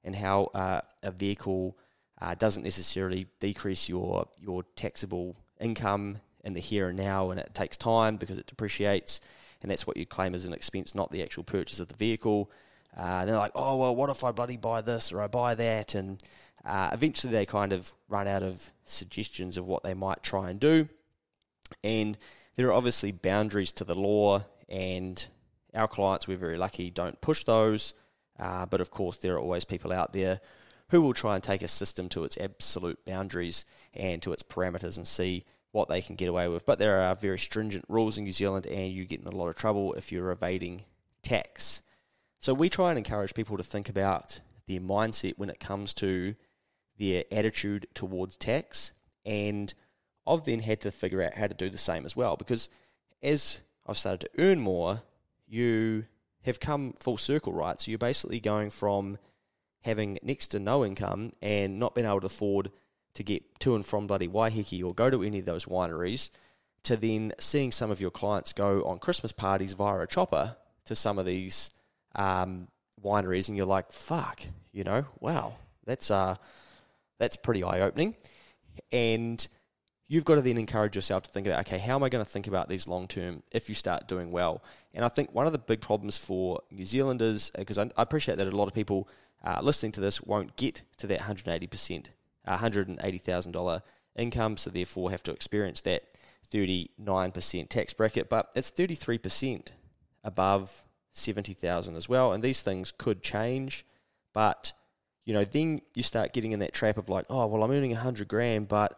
and 0.04 0.16
how 0.16 0.52
uh, 0.54 0.82
a 1.02 1.12
vehicle 1.12 1.78
uh, 2.22 2.36
doesn't 2.36 2.64
necessarily 2.64 3.28
decrease 3.40 3.88
your, 3.88 4.28
your 4.40 4.64
taxable 4.76 5.36
income 5.60 6.18
in 6.44 6.54
the 6.54 6.60
here 6.60 6.90
and 6.90 6.98
now, 6.98 7.30
and 7.30 7.40
it 7.40 7.54
takes 7.54 7.78
time 7.78 8.18
because 8.18 8.38
it 8.38 8.48
depreciates, 8.48 9.20
and 9.62 9.70
that's 9.70 9.86
what 9.86 9.98
you 9.98 10.06
claim 10.06 10.34
as 10.34 10.46
an 10.46 10.54
expense, 10.54 10.96
not 10.96 11.12
the 11.12 11.22
actual 11.22 11.44
purchase 11.44 11.80
of 11.80 11.90
the 11.90 11.96
vehicle. 11.96 12.50
Uh, 12.96 13.26
they're 13.26 13.38
like, 13.38 13.52
oh 13.54 13.76
well, 13.76 13.96
what 13.96 14.10
if 14.10 14.24
I 14.24 14.32
bloody 14.32 14.58
buy 14.58 14.82
this 14.82 15.12
or 15.12 15.22
I 15.22 15.28
buy 15.28 15.56
that, 15.56 15.94
and 15.94 16.22
uh, 16.66 16.90
eventually 16.92 17.32
they 17.32 17.46
kind 17.46 17.74
of 17.74 17.94
run 18.08 18.28
out 18.28 18.44
of 18.44 18.72
suggestions 18.86 19.58
of 19.58 19.68
what 19.68 19.84
they 19.84 19.94
might 19.94 20.24
try 20.24 20.50
and 20.50 20.60
do, 20.60 20.88
and 21.84 22.18
there 22.56 22.68
are 22.68 22.74
obviously 22.74 23.12
boundaries 23.12 23.72
to 23.74 23.84
the 23.84 23.96
law, 23.96 24.44
and 24.70 25.28
our 25.76 25.88
clients, 25.88 26.28
we're 26.28 26.38
very 26.38 26.58
lucky, 26.58 26.90
don't 26.90 27.22
push 27.22 27.44
those. 27.44 27.94
Uh, 28.40 28.66
but 28.66 28.82
of 28.82 28.92
course, 28.92 29.18
there 29.18 29.36
are 29.36 29.40
always 29.40 29.66
people 29.66 29.92
out 29.92 30.14
there 30.14 30.40
who 30.90 31.02
will 31.02 31.14
try 31.14 31.36
and 31.36 31.44
take 31.44 31.62
a 31.62 31.68
system 31.68 32.10
to 32.10 32.24
its 32.24 32.38
absolute 32.38 33.04
boundaries 33.06 33.66
and 33.94 34.22
to 34.22 34.32
its 34.32 34.44
parameters 34.44 34.98
and 34.98 35.08
see 35.08 35.46
what 35.72 35.90
they 35.90 36.02
can 36.02 36.16
get 36.16 36.30
away 36.30 36.48
with. 36.48 36.66
But 36.66 36.80
there 36.80 37.02
are 37.02 37.16
very 37.16 37.38
stringent 37.38 37.86
rules 37.88 38.18
in 38.18 38.24
New 38.24 38.32
Zealand, 38.32 38.66
and 38.66 38.92
you 38.92 39.06
get 39.06 39.22
in 39.22 39.28
a 39.28 39.36
lot 39.36 39.50
of 39.50 39.56
trouble 39.56 39.94
if 39.94 40.12
you're 40.12 40.32
evading 40.32 40.86
tax. 41.24 41.82
So 42.40 42.54
we 42.54 42.70
try 42.70 42.90
and 42.90 42.98
encourage 42.98 43.34
people 43.34 43.58
to 43.58 43.64
think 43.64 43.90
about 43.90 44.40
their 44.68 44.80
mindset 44.80 45.38
when 45.38 45.50
it 45.50 45.60
comes 45.60 45.94
to 45.96 46.36
their 46.98 47.24
attitude 47.32 47.88
towards 47.94 48.38
tax. 48.38 48.92
And 49.26 49.74
I've 50.26 50.46
then 50.46 50.60
had 50.60 50.82
to 50.82 50.92
figure 50.92 51.22
out 51.22 51.36
how 51.36 51.48
to 51.48 51.54
do 51.54 51.70
the 51.70 51.78
same 51.78 52.06
as 52.06 52.16
well 52.16 52.36
because 52.36 52.70
as 53.22 53.62
I've 53.86 53.98
started 53.98 54.22
to 54.22 54.44
earn 54.44 54.60
more, 54.60 55.02
you 55.48 56.06
have 56.44 56.60
come 56.60 56.94
full 57.00 57.18
circle, 57.18 57.54
right? 57.54 57.80
So 57.80 57.92
you're 57.92 57.98
basically 57.98 58.40
going 58.40 58.70
from 58.70 59.18
having 59.84 60.20
next 60.22 60.48
to 60.48 60.60
no 60.60 60.86
income 60.86 61.34
and 61.42 61.80
not 61.80 61.96
being 61.96 62.08
able 62.08 62.20
to 62.22 62.28
afford 62.28 62.72
to 63.14 63.24
get 63.24 63.60
to 63.60 63.76
and 63.76 63.86
from 63.86 64.08
bloody 64.08 64.28
Waiheke 64.28 64.84
or 64.84 64.94
go 64.94 65.10
to 65.10 65.24
any 65.24 65.40
of 65.40 65.46
those 65.46 65.66
wineries 65.66 66.30
to 66.84 66.96
then 66.96 67.34
seeing 67.40 67.72
some 67.72 67.92
of 67.92 68.00
your 68.00 68.12
clients 68.12 68.54
go 68.54 68.84
on 68.84 69.00
Christmas 69.00 69.32
parties 69.32 69.74
via 69.74 70.00
a 70.00 70.08
chopper 70.08 70.56
to 70.86 70.96
some 70.96 71.20
of 71.20 71.26
these 71.26 71.72
um, 72.16 72.68
wineries, 73.04 73.48
and 73.48 73.58
you're 73.58 73.66
like, 73.66 73.92
"Fuck," 73.92 74.42
you 74.72 74.84
know, 74.84 75.06
wow, 75.20 75.56
that's 75.86 76.10
uh, 76.10 76.36
that's 77.20 77.36
pretty 77.36 77.64
eye 77.64 77.82
opening, 77.82 78.16
and 78.92 79.46
you've 80.08 80.26
got 80.26 80.36
to 80.36 80.42
then 80.42 80.58
encourage 80.58 80.96
yourself 80.96 81.24
to 81.24 81.30
think 81.30 81.48
about, 81.48 81.60
okay, 81.68 81.78
how 81.78 81.96
am 81.96 82.04
I 82.04 82.10
going 82.10 82.24
to 82.24 82.30
think 82.30 82.48
about 82.48 82.70
these 82.70 82.88
long 82.88 83.08
term 83.08 83.44
if 83.52 83.70
you 83.70 83.76
start 83.76 84.08
doing 84.08 84.32
well? 84.32 84.64
And 84.94 85.04
I 85.04 85.10
think 85.10 85.34
one 85.34 85.46
of 85.46 85.52
the 85.52 85.60
big 85.60 85.82
problems 85.82 86.18
for 86.18 86.62
New 86.72 86.86
Zealanders, 86.86 87.52
because 87.58 87.78
I, 87.78 87.84
I 87.98 88.04
appreciate 88.04 88.38
that 88.38 88.48
a 88.48 88.56
lot 88.56 88.68
of 88.68 88.74
people 88.74 89.08
uh, 89.44 89.60
listening 89.62 89.92
to 89.94 90.02
this 90.02 90.22
won't 90.22 90.56
get 90.56 90.84
to 90.98 91.08
that 91.08 91.22
180%, 91.22 92.06
uh, 92.46 92.58
$180,000 92.58 93.82
income, 94.16 94.58
so 94.58 94.70
therefore 94.70 95.12
have 95.12 95.24
to 95.24 95.32
experience 95.32 95.82
that 95.82 96.04
39% 96.52 97.70
tax 97.70 97.94
bracket, 97.94 98.30
but 98.30 98.50
it's 98.56 98.72
33% 98.72 99.72
above 100.24 100.84
70,000 101.12 101.96
as 101.96 102.10
well, 102.10 102.32
and 102.32 102.44
these 102.44 102.62
things 102.62 102.92
could 102.98 103.22
change, 103.22 103.86
but 104.34 104.74
you 105.26 105.34
know, 105.34 105.44
then 105.44 105.82
you 105.94 106.04
start 106.04 106.32
getting 106.32 106.54
in 106.54 106.60
that 106.60 106.74
trap 106.74 106.98
of 106.98 107.10
like, 107.10 107.26
oh, 107.30 107.46
well, 107.48 107.62
I'm 107.62 107.72
earning 107.72 107.92
100 107.92 108.30
grand, 108.30 108.70
but 108.70 108.98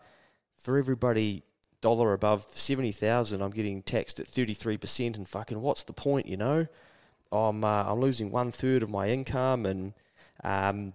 for 0.59 0.77
everybody 0.77 1.43
dollar 1.81 2.13
above 2.13 2.45
70,000, 2.51 3.41
I'm 3.41 3.51
getting 3.51 3.81
taxed 3.81 4.19
at 4.19 4.27
33%, 4.27 5.15
and 5.15 5.27
fucking 5.27 5.61
what's 5.61 5.83
the 5.83 5.93
point, 5.93 6.27
you 6.27 6.37
know? 6.37 6.67
I'm, 7.31 7.63
uh, 7.63 7.85
I'm 7.85 7.99
losing 7.99 8.31
one 8.31 8.51
third 8.51 8.83
of 8.83 8.89
my 8.89 9.07
income, 9.07 9.65
and 9.65 9.93
um, 10.43 10.93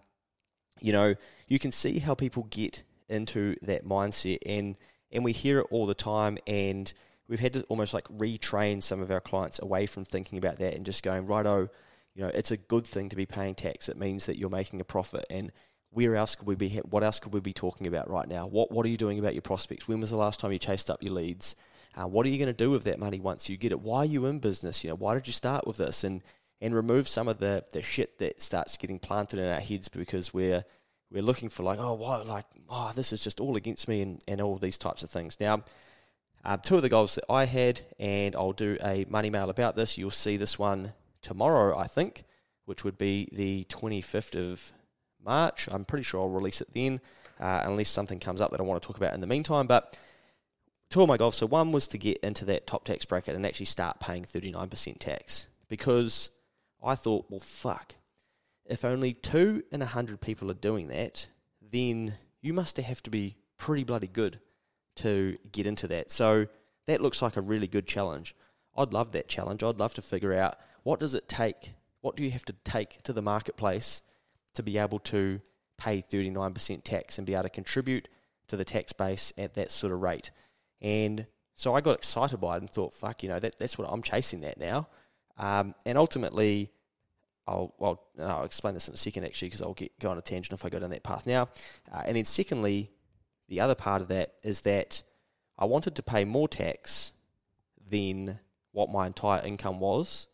you 0.81 0.93
know, 0.93 1.15
you 1.49 1.59
can 1.59 1.73
see 1.73 1.99
how 2.01 2.15
people 2.15 2.45
get 2.51 2.83
into 3.09 3.57
that 3.63 3.87
mindset. 3.87 4.39
And 4.45 4.77
and 5.15 5.25
we 5.25 5.33
hear 5.33 5.61
it 5.61 5.67
all 5.71 5.87
the 5.87 5.95
time. 5.95 6.37
And 6.47 6.93
we've 7.29 7.41
had 7.41 7.55
to 7.55 7.63
almost 7.65 7.95
like 7.95 8.07
retrain 8.09 8.83
some 8.83 9.01
of 9.01 9.11
our 9.11 9.21
clients 9.21 9.59
away 9.61 9.87
from 9.87 10.05
thinking 10.05 10.37
about 10.37 10.57
that 10.57 10.75
and 10.75 10.85
just 10.85 11.03
going, 11.03 11.27
righto, 11.27 11.69
you 12.15 12.23
know, 12.23 12.31
it's 12.35 12.51
a 12.51 12.57
good 12.57 12.87
thing 12.87 13.09
to 13.09 13.17
be 13.17 13.25
paying 13.25 13.55
tax. 13.55 13.89
It 13.89 13.97
means 13.97 14.27
that 14.27 14.37
you're 14.37 14.51
making 14.51 14.81
a 14.81 14.85
profit. 14.85 15.25
And 15.31 15.53
where 15.95 16.17
else 16.17 16.35
could 16.35 16.47
we 16.47 16.55
be? 16.55 16.69
What 16.91 17.05
else 17.05 17.21
could 17.21 17.33
we 17.33 17.41
be 17.41 17.53
talking 17.53 17.87
about 17.87 18.11
right 18.11 18.29
now? 18.29 18.47
What 18.47 18.71
What 18.71 18.85
are 18.85 18.89
you 18.89 18.97
doing 18.97 19.19
about 19.19 19.35
your 19.35 19.43
prospects? 19.43 19.89
When 19.89 20.01
was 20.01 20.11
the 20.11 20.17
last 20.17 20.41
time 20.41 20.53
you 20.53 20.59
chased 20.59 20.91
up 20.91 21.03
your 21.03 21.13
leads? 21.13 21.57
Uh, 21.97 22.07
what 22.09 22.27
are 22.27 22.29
you 22.29 22.39
going 22.39 22.49
to 22.49 22.53
do 22.53 22.71
with 22.71 22.85
that 22.85 22.99
money 22.99 23.21
once 23.21 23.49
you 23.49 23.57
get 23.57 23.71
it? 23.71 23.81
Why 23.81 23.99
are 23.99 24.05
you 24.05 24.27
in 24.27 24.41
business? 24.41 24.83
You 24.83 24.91
know, 24.91 24.97
why 24.97 25.15
did 25.15 25.29
you 25.29 25.33
start 25.33 25.67
with 25.67 25.77
this? 25.77 26.05
And 26.05 26.23
and 26.61 26.75
remove 26.75 27.07
some 27.07 27.29
of 27.29 27.39
the, 27.39 27.65
the 27.73 27.83
shit 27.83 28.19
that 28.19 28.41
starts 28.41 28.77
getting 28.77 28.99
planted 28.99 29.39
in 29.39 29.47
our 29.47 29.61
heads 29.61 29.89
because 29.89 30.33
we're 30.33 30.65
we're 31.11 31.23
looking 31.23 31.49
for 31.49 31.63
like, 31.63 31.79
oh, 31.79 31.95
what, 31.95 32.27
like, 32.27 32.47
oh, 32.69 32.91
this 32.95 33.13
is 33.13 33.23
just 33.23 33.39
all 33.39 33.55
against 33.55 33.87
me 33.87 34.03
and, 34.03 34.21
and 34.27 34.41
all 34.41 34.57
these 34.57 34.79
types 34.79 35.03
of 35.03 35.11
things. 35.11 35.39
Now, 35.39 35.63
uh, 36.45 36.57
two 36.57 36.77
of 36.77 36.83
the 36.83 36.89
goals 36.89 37.15
that 37.15 37.25
I 37.31 37.45
had, 37.45 37.83
and 37.99 38.35
I'll 38.35 38.53
do 38.53 38.77
a 38.83 39.07
money 39.09 39.31
mail 39.31 39.49
about 39.49 39.77
this. 39.77 39.97
You'll 39.97 40.11
see 40.11 40.37
this 40.37 40.59
one 40.59 40.93
tomorrow, 41.23 41.79
I 41.79 41.87
think, 41.87 42.25
which 42.65 42.83
would 42.83 42.99
be 42.99 43.29
the 43.31 43.65
25th 43.69 44.35
of 44.35 44.73
March. 45.25 45.69
I'm 45.71 45.85
pretty 45.85 46.05
sure 46.05 46.21
I'll 46.21 46.29
release 46.29 46.61
it 46.61 46.73
then, 46.73 47.01
uh, 47.41 47.63
unless 47.65 47.89
something 47.89 48.21
comes 48.21 48.41
up 48.41 48.51
that 48.51 48.61
I 48.61 48.65
want 48.65 48.83
to 48.83 48.87
talk 48.87 48.97
about 48.97 49.15
in 49.15 49.21
the 49.21 49.27
meantime. 49.27 49.67
But 49.67 49.99
two 50.91 51.03
of 51.03 51.09
my 51.09 51.17
goals. 51.17 51.37
So 51.37 51.47
one 51.47 51.73
was 51.73 51.89
to 51.89 51.99
get 51.99 52.19
into 52.19 52.45
that 52.47 52.67
top 52.67 52.85
tax 52.85 53.05
bracket 53.05 53.35
and 53.35 53.45
actually 53.45 53.67
start 53.67 54.01
paying 54.01 54.25
39% 54.25 54.99
tax 54.99 55.49
because 55.69 56.31
I 56.83 56.95
thought, 56.95 57.27
well, 57.29 57.41
fuck. 57.41 57.97
If 58.67 58.85
only 58.85 59.13
two 59.13 59.65
in 59.73 59.83
a 59.83 59.87
hundred 59.87 60.21
people 60.21 60.51
are 60.51 60.55
doing 60.55 60.89
that, 60.89 61.29
then 61.61 62.15
you 62.41 62.53
must 62.53 62.77
have 62.77 63.03
to 63.03 63.11
be 63.11 63.37
pretty 63.59 63.85
bloody 63.85 64.07
good 64.07 64.39
to 64.97 65.37
get 65.51 65.67
into 65.67 65.87
that. 65.89 66.11
So 66.11 66.47
that 66.87 67.01
looks 67.01 67.21
like 67.21 67.37
a 67.37 67.41
really 67.41 67.67
good 67.67 67.87
challenge. 67.87 68.35
I'd 68.77 68.93
love 68.93 69.13
that 69.13 69.29
challenge. 69.29 69.63
I'd 69.63 69.81
love 69.81 69.95
to 69.95 70.03
figure 70.03 70.35
out 70.35 70.57
what 70.83 71.01
does 71.01 71.15
it 71.15 71.29
take, 71.29 71.73
what 72.01 72.17
do 72.17 72.23
you 72.23 72.31
have 72.31 72.45
to 72.47 72.55
take 72.65 73.03
to 73.03 73.13
the 73.13 73.23
marketplace 73.23 74.03
to 74.55 74.63
be 74.63 74.79
able 74.79 74.99
to 75.01 75.41
pay 75.77 76.03
39% 76.03 76.83
tax 76.85 77.19
and 77.19 77.27
be 77.27 77.35
able 77.35 77.45
to 77.45 77.49
contribute 77.51 78.09
to 78.49 78.57
the 78.57 78.65
tax 78.65 78.93
base 78.93 79.33
at 79.37 79.55
that 79.55 79.71
sort 79.71 79.93
of 79.93 80.01
rate. 80.01 80.31
And 80.81 81.27
so 81.55 81.75
I 81.75 81.81
got 81.81 81.97
excited 81.97 82.39
by 82.39 82.57
it 82.57 82.61
and 82.61 82.71
thought, 82.71 82.95
fuck, 82.95 83.23
you 83.23 83.29
know, 83.29 83.39
that, 83.39 83.59
that's 83.59 83.79
what 83.79 83.89
I'm 83.91 84.03
chasing 84.03 84.41
that 84.43 84.59
now. 84.59 84.89
Um, 85.39 85.75
and 85.85 85.99
ultimately, 85.99 86.71
I'll, 87.47 87.75
well, 87.79 88.03
I'll 88.21 88.45
explain 88.45 88.75
this 88.75 88.89
in 88.89 88.95
a 88.95 88.99
second 88.99 89.25
actually 89.25 89.49
because 89.49 89.63
I'll 89.63 89.75
get 89.75 89.99
go 89.99 90.11
on 90.11 90.19
a 90.19 90.23
tangent 90.23 90.53
if 90.59 90.65
I 90.65 90.69
go 90.69 90.79
down 90.79 90.91
that 90.91 91.03
path 91.03 91.27
now. 91.27 91.49
Uh, 91.93 92.03
and 92.05 92.17
then 92.17 92.25
secondly, 92.25 92.91
the 93.49 93.61
other 93.61 93.75
part 93.75 94.01
of 94.01 94.09
that 94.09 94.35
is 94.43 94.63
that 94.63 95.03
I 95.59 95.65
wanted 95.67 95.95
to 95.97 96.03
pay 96.03 96.25
more 96.25 96.49
tax 96.49 97.13
than 97.89 98.39
what 98.73 98.91
my 98.91 99.07
entire 99.07 99.45
income 99.45 99.79
was 99.79 100.27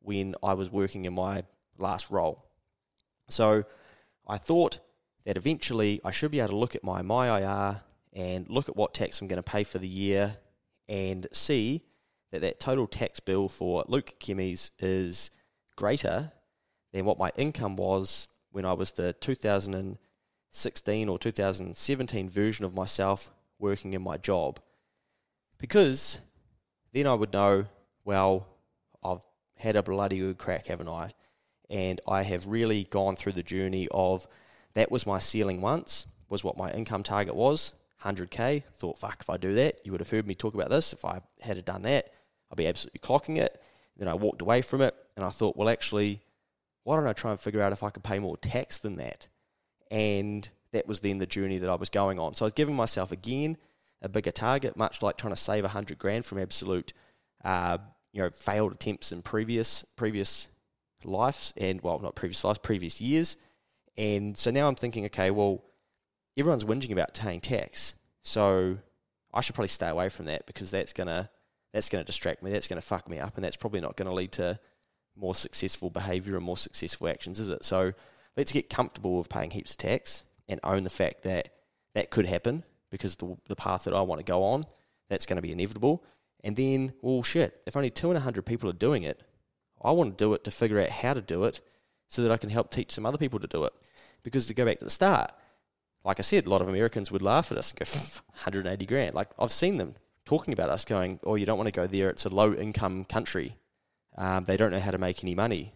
when 0.00 0.34
I 0.42 0.54
was 0.54 0.70
working 0.70 1.04
in 1.04 1.12
my 1.12 1.44
last 1.78 2.10
role. 2.10 2.45
So 3.28 3.64
I 4.26 4.38
thought 4.38 4.80
that 5.24 5.36
eventually 5.36 6.00
I 6.04 6.10
should 6.10 6.30
be 6.30 6.40
able 6.40 6.50
to 6.50 6.56
look 6.56 6.74
at 6.74 6.84
my 6.84 7.02
MyIR 7.02 7.80
and 8.12 8.48
look 8.48 8.68
at 8.68 8.76
what 8.76 8.94
tax 8.94 9.20
I'm 9.20 9.26
going 9.26 9.36
to 9.36 9.42
pay 9.42 9.64
for 9.64 9.78
the 9.78 9.88
year 9.88 10.38
and 10.88 11.26
see 11.32 11.82
that 12.30 12.40
that 12.40 12.60
total 12.60 12.86
tax 12.86 13.20
bill 13.20 13.48
for 13.48 13.84
Luke 13.88 14.14
Chemies 14.20 14.70
is 14.78 15.30
greater 15.76 16.32
than 16.92 17.04
what 17.04 17.18
my 17.18 17.32
income 17.36 17.76
was 17.76 18.28
when 18.50 18.64
I 18.64 18.72
was 18.72 18.92
the 18.92 19.12
2016 19.14 21.08
or 21.08 21.18
2017 21.18 22.28
version 22.30 22.64
of 22.64 22.74
myself 22.74 23.30
working 23.58 23.92
in 23.92 24.02
my 24.02 24.16
job. 24.16 24.60
Because 25.58 26.20
then 26.92 27.06
I 27.06 27.14
would 27.14 27.32
know, 27.32 27.66
well, 28.04 28.46
I've 29.02 29.20
had 29.56 29.76
a 29.76 29.82
bloody 29.82 30.18
good 30.18 30.38
crack, 30.38 30.66
haven't 30.66 30.88
I? 30.88 31.10
And 31.68 32.00
I 32.06 32.22
have 32.22 32.46
really 32.46 32.84
gone 32.84 33.16
through 33.16 33.32
the 33.32 33.42
journey 33.42 33.88
of 33.90 34.28
that 34.74 34.90
was 34.90 35.06
my 35.06 35.18
ceiling 35.18 35.60
once, 35.60 36.06
was 36.28 36.44
what 36.44 36.56
my 36.56 36.70
income 36.70 37.02
target 37.02 37.34
was, 37.34 37.72
100k. 38.04 38.62
Thought, 38.78 38.98
fuck, 38.98 39.18
if 39.20 39.30
I 39.30 39.36
do 39.36 39.54
that, 39.54 39.80
you 39.84 39.92
would 39.92 40.00
have 40.00 40.10
heard 40.10 40.26
me 40.26 40.34
talk 40.34 40.54
about 40.54 40.70
this. 40.70 40.92
If 40.92 41.04
I 41.04 41.20
had 41.40 41.64
done 41.64 41.82
that, 41.82 42.10
I'd 42.50 42.56
be 42.56 42.66
absolutely 42.66 43.00
clocking 43.00 43.38
it. 43.38 43.60
Then 43.96 44.08
I 44.08 44.14
walked 44.14 44.42
away 44.42 44.62
from 44.62 44.82
it 44.82 44.94
and 45.16 45.24
I 45.24 45.30
thought, 45.30 45.56
well, 45.56 45.68
actually, 45.68 46.20
why 46.84 46.96
don't 46.96 47.06
I 47.06 47.12
try 47.14 47.30
and 47.30 47.40
figure 47.40 47.62
out 47.62 47.72
if 47.72 47.82
I 47.82 47.90
could 47.90 48.04
pay 48.04 48.18
more 48.18 48.36
tax 48.36 48.78
than 48.78 48.96
that? 48.96 49.28
And 49.90 50.48
that 50.72 50.86
was 50.86 51.00
then 51.00 51.18
the 51.18 51.26
journey 51.26 51.58
that 51.58 51.70
I 51.70 51.74
was 51.74 51.88
going 51.88 52.18
on. 52.18 52.34
So 52.34 52.44
I 52.44 52.46
was 52.46 52.52
giving 52.52 52.76
myself 52.76 53.10
again 53.10 53.56
a 54.02 54.08
bigger 54.08 54.30
target, 54.30 54.76
much 54.76 55.02
like 55.02 55.16
trying 55.16 55.32
to 55.32 55.40
save 55.40 55.64
a 55.64 55.68
hundred 55.68 55.98
grand 55.98 56.24
from 56.24 56.38
absolute, 56.38 56.92
uh, 57.44 57.78
you 58.12 58.22
know, 58.22 58.30
failed 58.30 58.72
attempts 58.72 59.10
in 59.10 59.22
previous 59.22 59.84
previous 59.96 60.48
lives 61.06 61.54
and 61.56 61.80
well, 61.80 61.98
not 61.98 62.14
previous 62.14 62.42
lives, 62.44 62.58
previous 62.58 63.00
years. 63.00 63.36
And 63.96 64.36
so 64.36 64.50
now 64.50 64.68
I'm 64.68 64.74
thinking, 64.74 65.04
okay, 65.06 65.30
well, 65.30 65.64
everyone's 66.36 66.64
whinging 66.64 66.92
about 66.92 67.14
paying 67.14 67.40
tax, 67.40 67.94
so 68.22 68.78
I 69.32 69.40
should 69.40 69.54
probably 69.54 69.68
stay 69.68 69.88
away 69.88 70.08
from 70.08 70.26
that 70.26 70.46
because 70.46 70.70
that's 70.70 70.92
gonna 70.92 71.30
that's 71.72 71.88
gonna 71.88 72.04
distract 72.04 72.42
me, 72.42 72.50
that's 72.50 72.68
gonna 72.68 72.80
fuck 72.80 73.08
me 73.08 73.18
up, 73.18 73.36
and 73.36 73.44
that's 73.44 73.56
probably 73.56 73.80
not 73.80 73.96
gonna 73.96 74.12
lead 74.12 74.32
to 74.32 74.58
more 75.16 75.34
successful 75.34 75.90
behavior 75.90 76.36
and 76.36 76.44
more 76.44 76.56
successful 76.56 77.08
actions, 77.08 77.40
is 77.40 77.48
it? 77.48 77.64
So 77.64 77.92
let's 78.36 78.52
get 78.52 78.68
comfortable 78.68 79.16
with 79.16 79.28
paying 79.28 79.50
heaps 79.50 79.72
of 79.72 79.78
tax 79.78 80.24
and 80.48 80.60
own 80.62 80.84
the 80.84 80.90
fact 80.90 81.22
that 81.22 81.54
that 81.94 82.10
could 82.10 82.26
happen 82.26 82.64
because 82.90 83.16
the, 83.16 83.36
the 83.48 83.56
path 83.56 83.84
that 83.84 83.94
I 83.94 84.02
want 84.02 84.20
to 84.20 84.24
go 84.24 84.42
on, 84.42 84.66
that's 85.08 85.26
going 85.26 85.36
to 85.36 85.42
be 85.42 85.52
inevitable. 85.52 86.04
And 86.44 86.54
then, 86.54 86.92
well, 87.00 87.22
shit, 87.22 87.60
if 87.66 87.76
only 87.76 87.90
two 87.90 88.10
and 88.10 88.18
a 88.18 88.20
hundred 88.20 88.46
people 88.46 88.68
are 88.68 88.74
doing 88.74 89.02
it, 89.02 89.22
I 89.86 89.92
want 89.92 90.18
to 90.18 90.24
do 90.24 90.34
it 90.34 90.44
to 90.44 90.50
figure 90.50 90.80
out 90.80 90.90
how 90.90 91.14
to 91.14 91.20
do 91.22 91.44
it 91.44 91.60
so 92.08 92.22
that 92.22 92.32
I 92.32 92.36
can 92.36 92.50
help 92.50 92.70
teach 92.70 92.92
some 92.92 93.06
other 93.06 93.18
people 93.18 93.38
to 93.38 93.46
do 93.46 93.64
it. 93.64 93.72
Because 94.22 94.46
to 94.48 94.54
go 94.54 94.64
back 94.64 94.78
to 94.80 94.84
the 94.84 94.90
start, 94.90 95.32
like 96.04 96.18
I 96.18 96.22
said, 96.22 96.46
a 96.46 96.50
lot 96.50 96.60
of 96.60 96.68
Americans 96.68 97.10
would 97.12 97.22
laugh 97.22 97.52
at 97.52 97.58
us 97.58 97.70
and 97.70 97.78
go, 97.78 97.84
180 97.84 98.86
grand. 98.86 99.14
Like 99.14 99.28
I've 99.38 99.52
seen 99.52 99.76
them 99.76 99.94
talking 100.24 100.52
about 100.52 100.70
us 100.70 100.84
going, 100.84 101.20
oh, 101.24 101.36
you 101.36 101.46
don't 101.46 101.56
want 101.56 101.68
to 101.68 101.72
go 101.72 101.86
there. 101.86 102.10
It's 102.10 102.26
a 102.26 102.28
low 102.28 102.52
income 102.52 103.04
country. 103.04 103.56
Um, 104.16 104.44
they 104.44 104.56
don't 104.56 104.72
know 104.72 104.80
how 104.80 104.90
to 104.90 104.98
make 104.98 105.22
any 105.22 105.34
money. 105.34 105.72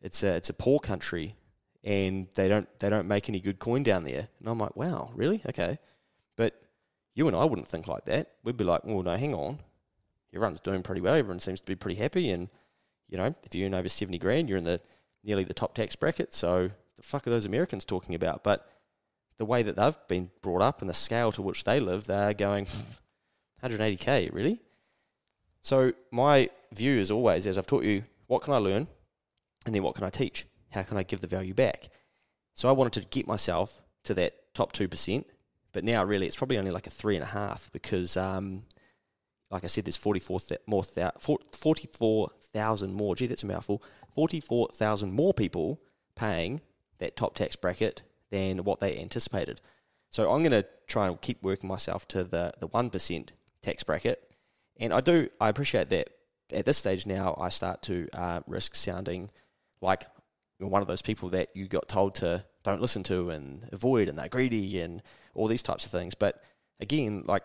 It's 0.00 0.22
a 0.22 0.34
it's 0.34 0.50
a 0.50 0.54
poor 0.54 0.80
country, 0.80 1.36
and 1.84 2.26
they 2.34 2.48
don't 2.48 2.68
they 2.80 2.90
don't 2.90 3.06
make 3.06 3.28
any 3.28 3.40
good 3.40 3.58
coin 3.58 3.82
down 3.82 4.04
there. 4.04 4.28
And 4.40 4.48
I'm 4.48 4.58
like, 4.58 4.76
wow, 4.76 5.10
really? 5.14 5.42
Okay, 5.48 5.78
but 6.36 6.60
you 7.14 7.28
and 7.28 7.36
I 7.36 7.44
wouldn't 7.44 7.68
think 7.68 7.86
like 7.86 8.04
that. 8.06 8.32
We'd 8.42 8.56
be 8.56 8.64
like, 8.64 8.84
well, 8.84 9.02
no, 9.02 9.16
hang 9.16 9.34
on. 9.34 9.60
Everyone's 10.34 10.60
doing 10.60 10.82
pretty 10.82 11.00
well. 11.00 11.14
Everyone 11.14 11.38
seems 11.38 11.60
to 11.60 11.66
be 11.66 11.76
pretty 11.76 12.00
happy, 12.00 12.30
and 12.30 12.48
you 13.12 13.18
know, 13.18 13.34
if 13.44 13.54
you 13.54 13.66
earn 13.66 13.74
over 13.74 13.90
seventy 13.90 14.18
grand, 14.18 14.48
you're 14.48 14.56
in 14.56 14.64
the 14.64 14.80
nearly 15.22 15.44
the 15.44 15.52
top 15.52 15.74
tax 15.74 15.94
bracket. 15.94 16.32
So 16.32 16.70
the 16.96 17.02
fuck 17.02 17.26
are 17.26 17.30
those 17.30 17.44
Americans 17.44 17.84
talking 17.84 18.14
about? 18.14 18.42
But 18.42 18.66
the 19.36 19.44
way 19.44 19.62
that 19.62 19.76
they've 19.76 19.98
been 20.08 20.30
brought 20.40 20.62
up 20.62 20.80
and 20.80 20.88
the 20.88 20.94
scale 20.94 21.30
to 21.32 21.42
which 21.42 21.64
they 21.64 21.78
live, 21.78 22.06
they're 22.06 22.32
going 22.32 22.66
180k, 23.62 24.32
really? 24.32 24.62
So 25.60 25.92
my 26.10 26.48
view 26.72 26.98
is 26.98 27.10
always, 27.10 27.46
as 27.46 27.58
I've 27.58 27.66
taught 27.66 27.84
you, 27.84 28.04
what 28.28 28.42
can 28.42 28.54
I 28.54 28.56
learn, 28.56 28.88
and 29.66 29.74
then 29.74 29.82
what 29.82 29.94
can 29.94 30.04
I 30.04 30.10
teach? 30.10 30.46
How 30.70 30.82
can 30.82 30.96
I 30.96 31.02
give 31.02 31.20
the 31.20 31.26
value 31.26 31.52
back? 31.52 31.90
So 32.54 32.66
I 32.70 32.72
wanted 32.72 32.94
to 32.94 33.08
get 33.08 33.26
myself 33.26 33.82
to 34.04 34.14
that 34.14 34.54
top 34.54 34.72
two 34.72 34.88
percent, 34.88 35.26
but 35.72 35.84
now 35.84 36.02
really 36.02 36.26
it's 36.26 36.36
probably 36.36 36.56
only 36.56 36.70
like 36.70 36.86
a 36.86 36.90
three 36.90 37.16
and 37.16 37.24
a 37.24 37.28
half 37.28 37.70
because, 37.72 38.16
um, 38.16 38.62
like 39.52 39.64
I 39.64 39.68
said, 39.68 39.84
there's 39.84 39.96
44 39.96 40.40
th- 40.40 40.60
more 40.66 40.82
44,000 40.82 42.94
more. 42.94 43.14
Gee, 43.14 43.26
that's 43.26 43.44
a 43.44 43.46
mouthful. 43.46 43.82
44,000 44.14 45.12
more 45.12 45.32
people 45.32 45.80
paying 46.16 46.60
that 46.98 47.16
top 47.16 47.36
tax 47.36 47.54
bracket 47.54 48.02
than 48.30 48.64
what 48.64 48.80
they 48.80 48.98
anticipated. 48.98 49.60
So 50.10 50.32
I'm 50.32 50.42
going 50.42 50.52
to 50.52 50.66
try 50.86 51.06
and 51.06 51.20
keep 51.20 51.42
working 51.42 51.68
myself 51.68 52.08
to 52.08 52.24
the 52.24 52.52
the 52.58 52.66
one 52.66 52.90
percent 52.90 53.32
tax 53.62 53.84
bracket 53.84 54.32
and 54.78 54.92
I 54.92 55.00
do, 55.00 55.28
I 55.40 55.48
appreciate 55.48 55.90
that 55.90 56.10
at 56.52 56.64
this 56.64 56.78
stage 56.78 57.06
now, 57.06 57.36
I 57.40 57.48
start 57.48 57.82
to 57.82 58.08
uh, 58.12 58.40
risk 58.46 58.74
sounding 58.74 59.30
like 59.80 60.06
one 60.58 60.82
of 60.82 60.88
those 60.88 61.02
people 61.02 61.30
that 61.30 61.48
you 61.54 61.66
got 61.66 61.88
told 61.88 62.14
to 62.16 62.44
don't 62.62 62.80
listen 62.80 63.02
to 63.04 63.30
and 63.30 63.68
avoid, 63.72 64.08
and 64.08 64.18
they're 64.18 64.28
greedy 64.28 64.80
and 64.80 65.02
all 65.34 65.46
these 65.46 65.62
types 65.62 65.84
of 65.84 65.90
things. 65.90 66.14
But 66.14 66.42
again, 66.80 67.24
like 67.26 67.42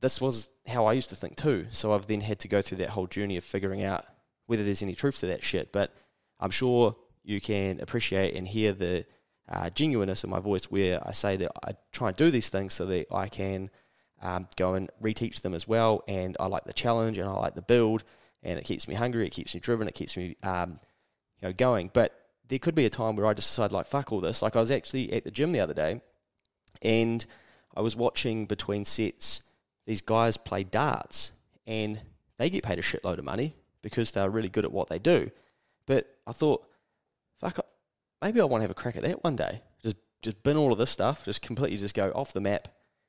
this 0.00 0.20
was 0.20 0.48
how 0.66 0.86
I 0.86 0.92
used 0.94 1.10
to 1.10 1.16
think 1.16 1.36
too. 1.36 1.66
So 1.70 1.92
I've 1.92 2.06
then 2.06 2.20
had 2.20 2.38
to 2.40 2.48
go 2.48 2.62
through 2.62 2.78
that 2.78 2.90
whole 2.90 3.06
journey 3.06 3.36
of 3.36 3.44
figuring 3.44 3.82
out 3.82 4.04
whether 4.46 4.64
there's 4.64 4.82
any 4.82 4.94
truth 4.94 5.20
to 5.20 5.26
that 5.26 5.44
shit. 5.44 5.72
But 5.72 5.92
I'm 6.38 6.50
sure 6.50 6.96
you 7.22 7.40
can 7.40 7.80
appreciate 7.80 8.34
and 8.34 8.48
hear 8.48 8.72
the 8.72 9.04
uh, 9.48 9.70
genuineness 9.70 10.24
of 10.24 10.30
my 10.30 10.38
voice 10.38 10.64
where 10.64 11.06
I 11.06 11.12
say 11.12 11.36
that 11.36 11.52
I 11.64 11.72
try 11.92 12.08
and 12.08 12.16
do 12.16 12.30
these 12.30 12.48
things 12.48 12.74
so 12.74 12.86
that 12.86 13.06
I 13.12 13.28
can 13.28 13.70
um, 14.22 14.48
go 14.56 14.74
and 14.74 14.90
reteach 15.02 15.42
them 15.42 15.54
as 15.54 15.66
well. 15.68 16.02
And 16.08 16.36
I 16.40 16.46
like 16.46 16.64
the 16.64 16.72
challenge 16.72 17.18
and 17.18 17.28
I 17.28 17.32
like 17.32 17.54
the 17.54 17.62
build, 17.62 18.04
and 18.42 18.58
it 18.58 18.64
keeps 18.64 18.88
me 18.88 18.94
hungry, 18.94 19.26
it 19.26 19.30
keeps 19.30 19.54
me 19.54 19.60
driven, 19.60 19.88
it 19.88 19.94
keeps 19.94 20.16
me 20.16 20.36
um, 20.42 20.78
you 21.40 21.48
know 21.48 21.52
going. 21.52 21.90
But 21.92 22.16
there 22.48 22.58
could 22.58 22.74
be 22.74 22.86
a 22.86 22.90
time 22.90 23.16
where 23.16 23.26
I 23.26 23.34
just 23.34 23.50
decide 23.50 23.72
like 23.72 23.86
fuck 23.86 24.12
all 24.12 24.20
this. 24.20 24.40
Like 24.40 24.56
I 24.56 24.60
was 24.60 24.70
actually 24.70 25.12
at 25.12 25.24
the 25.24 25.30
gym 25.30 25.52
the 25.52 25.60
other 25.60 25.74
day, 25.74 26.00
and 26.80 27.24
I 27.76 27.82
was 27.82 27.96
watching 27.96 28.46
between 28.46 28.84
sets 28.84 29.42
these 29.86 30.00
guys 30.00 30.36
play 30.36 30.64
darts 30.64 31.32
and 31.66 32.00
they 32.38 32.50
get 32.50 32.64
paid 32.64 32.78
a 32.78 32.82
shitload 32.82 33.18
of 33.18 33.24
money 33.24 33.54
because 33.82 34.10
they're 34.10 34.30
really 34.30 34.48
good 34.48 34.64
at 34.64 34.72
what 34.72 34.88
they 34.88 34.98
do. 34.98 35.30
But 35.86 36.14
I 36.26 36.32
thought, 36.32 36.66
fuck, 37.38 37.58
maybe 38.22 38.40
I 38.40 38.44
want 38.44 38.60
to 38.60 38.64
have 38.64 38.70
a 38.70 38.74
crack 38.74 38.96
at 38.96 39.02
that 39.02 39.24
one 39.24 39.36
day. 39.36 39.62
Just 39.82 39.96
just 40.22 40.42
bin 40.42 40.56
all 40.56 40.72
of 40.72 40.78
this 40.78 40.90
stuff, 40.90 41.24
just 41.24 41.42
completely 41.42 41.78
just 41.78 41.94
go 41.94 42.10
off 42.14 42.32
the 42.32 42.40
map 42.40 42.68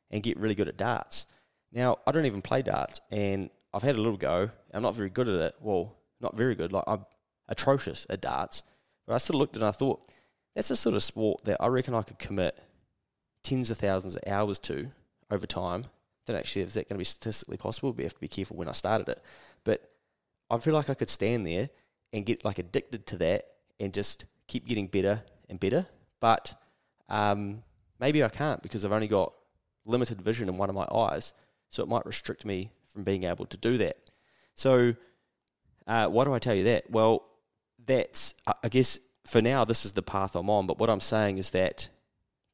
and 0.09 0.23
get 0.23 0.37
really 0.37 0.55
good 0.55 0.67
at 0.67 0.77
darts. 0.77 1.27
Now 1.71 1.97
I 2.07 2.11
don't 2.11 2.25
even 2.25 2.41
play 2.41 2.61
darts, 2.61 3.01
and 3.11 3.49
I've 3.73 3.83
had 3.83 3.95
a 3.95 4.01
little 4.01 4.17
go. 4.17 4.49
I'm 4.73 4.83
not 4.83 4.95
very 4.95 5.09
good 5.09 5.27
at 5.27 5.41
it. 5.41 5.55
Well, 5.59 5.95
not 6.19 6.35
very 6.35 6.55
good. 6.55 6.71
Like 6.71 6.83
I'm 6.87 7.05
atrocious 7.47 8.05
at 8.09 8.21
darts. 8.21 8.63
But 9.05 9.15
I 9.15 9.17
sort 9.17 9.35
of 9.35 9.39
looked 9.39 9.55
and 9.55 9.65
I 9.65 9.71
thought, 9.71 10.01
that's 10.55 10.69
a 10.69 10.75
sort 10.75 10.95
of 10.95 11.03
sport 11.03 11.43
that 11.45 11.57
I 11.59 11.67
reckon 11.67 11.93
I 11.93 12.01
could 12.01 12.19
commit 12.19 12.57
tens 13.43 13.71
of 13.71 13.77
thousands 13.77 14.15
of 14.15 14.23
hours 14.27 14.59
to 14.59 14.91
over 15.29 15.47
time. 15.47 15.85
Then 16.25 16.35
actually, 16.35 16.63
is 16.63 16.73
that 16.73 16.87
going 16.87 16.95
to 16.95 16.99
be 16.99 17.05
statistically 17.05 17.57
possible? 17.57 17.91
We 17.91 18.03
have 18.03 18.13
to 18.13 18.19
be 18.19 18.27
careful 18.27 18.57
when 18.57 18.67
I 18.67 18.73
started 18.73 19.09
it. 19.09 19.23
But 19.63 19.89
I 20.49 20.57
feel 20.57 20.73
like 20.73 20.89
I 20.89 20.93
could 20.93 21.09
stand 21.09 21.47
there 21.47 21.69
and 22.13 22.25
get 22.25 22.45
like 22.45 22.59
addicted 22.59 23.05
to 23.07 23.17
that 23.17 23.45
and 23.79 23.93
just 23.93 24.25
keep 24.47 24.67
getting 24.67 24.87
better 24.87 25.23
and 25.49 25.59
better. 25.59 25.87
But 26.19 26.53
um, 27.09 27.63
maybe 27.99 28.23
I 28.23 28.29
can't 28.29 28.61
because 28.61 28.85
I've 28.85 28.91
only 28.91 29.07
got 29.07 29.33
limited 29.85 30.21
vision 30.21 30.49
in 30.49 30.57
one 30.57 30.69
of 30.69 30.75
my 30.75 30.87
eyes, 30.93 31.33
so 31.69 31.81
it 31.83 31.89
might 31.89 32.05
restrict 32.05 32.45
me 32.45 32.71
from 32.87 33.03
being 33.03 33.23
able 33.23 33.45
to 33.45 33.57
do 33.57 33.77
that. 33.77 33.97
So, 34.53 34.93
uh, 35.87 36.07
why 36.07 36.25
do 36.25 36.33
I 36.33 36.39
tell 36.39 36.53
you 36.53 36.65
that? 36.65 36.89
Well, 36.91 37.25
that's 37.83 38.35
I 38.63 38.69
guess 38.69 38.99
for 39.25 39.41
now 39.41 39.65
this 39.65 39.85
is 39.85 39.93
the 39.93 40.01
path 40.01 40.35
I'm 40.35 40.49
on. 40.49 40.67
But 40.67 40.79
what 40.79 40.89
I'm 40.89 40.99
saying 40.99 41.37
is 41.37 41.51
that 41.51 41.89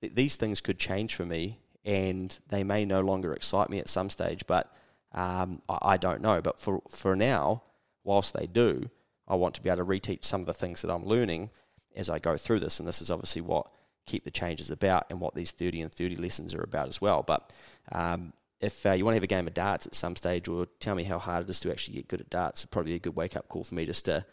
th- 0.01 0.13
these 0.13 0.36
things 0.36 0.62
could 0.62 0.80
change 0.80 1.15
for 1.15 1.25
me, 1.25 1.60
and 1.88 2.38
they 2.50 2.65
may 2.65 2.86
no 2.86 3.00
longer 3.00 3.34
excite 3.34 3.69
me 3.69 3.80
at 3.80 3.89
some 3.89 4.12
stage. 4.12 4.45
But 4.45 4.71
um, 5.13 5.62
I, 5.67 5.78
I 5.82 5.97
don't 5.97 6.21
know. 6.21 6.41
But 6.41 6.60
for 6.60 6.82
for 6.89 7.15
now, 7.15 7.63
whilst 8.04 8.34
they 8.34 8.45
do, 8.45 8.91
I 9.28 9.36
want 9.36 9.56
to 9.56 9.62
be 9.62 9.69
able 9.69 9.78
to 9.78 9.86
reteach 9.86 10.26
some 10.26 10.41
of 10.41 10.47
the 10.47 10.54
things 10.54 10.82
that 10.82 10.91
I'm 10.91 11.06
learning 11.06 11.50
as 11.95 12.10
I 12.10 12.19
go 12.19 12.38
through 12.38 12.60
this. 12.60 12.80
And 12.80 12.88
this 12.88 13.02
is 13.02 13.10
obviously 13.10 13.41
what 13.41 13.67
Keep 14.06 14.26
the 14.26 14.32
Changes 14.32 14.69
about 14.69 15.08
and 15.10 15.19
what 15.19 15.34
these 15.34 15.52
30 15.52 15.82
in 15.82 15.89
30 15.89 16.17
lessons 16.17 16.54
are 16.54 16.62
about 16.62 16.89
as 16.89 17.02
well. 17.02 17.23
But 17.23 17.52
um, 17.91 18.34
if 18.60 18.86
uh, 18.86 18.91
you 18.91 19.06
want 19.06 19.13
to 19.13 19.17
have 19.17 19.23
a 19.23 19.28
game 19.28 19.47
of 19.47 19.54
darts 19.54 19.88
at 19.88 19.95
some 19.95 20.15
stage 20.15 20.47
or 20.47 20.67
tell 20.80 20.95
me 20.95 21.06
how 21.06 21.19
hard 21.19 21.43
it 21.43 21.50
is 21.50 21.60
to 21.62 21.71
actually 21.71 21.95
get 21.95 22.10
good 22.10 22.21
at 22.21 22.30
darts, 22.30 22.63
it's 22.63 22.69
probably 22.69 22.93
a 22.95 23.00
good 23.00 23.15
wake 23.15 23.36
up 23.38 23.47
call 23.47 23.63
for 23.63 23.76
me 23.76 23.86
just 23.86 24.06
to 24.06 24.26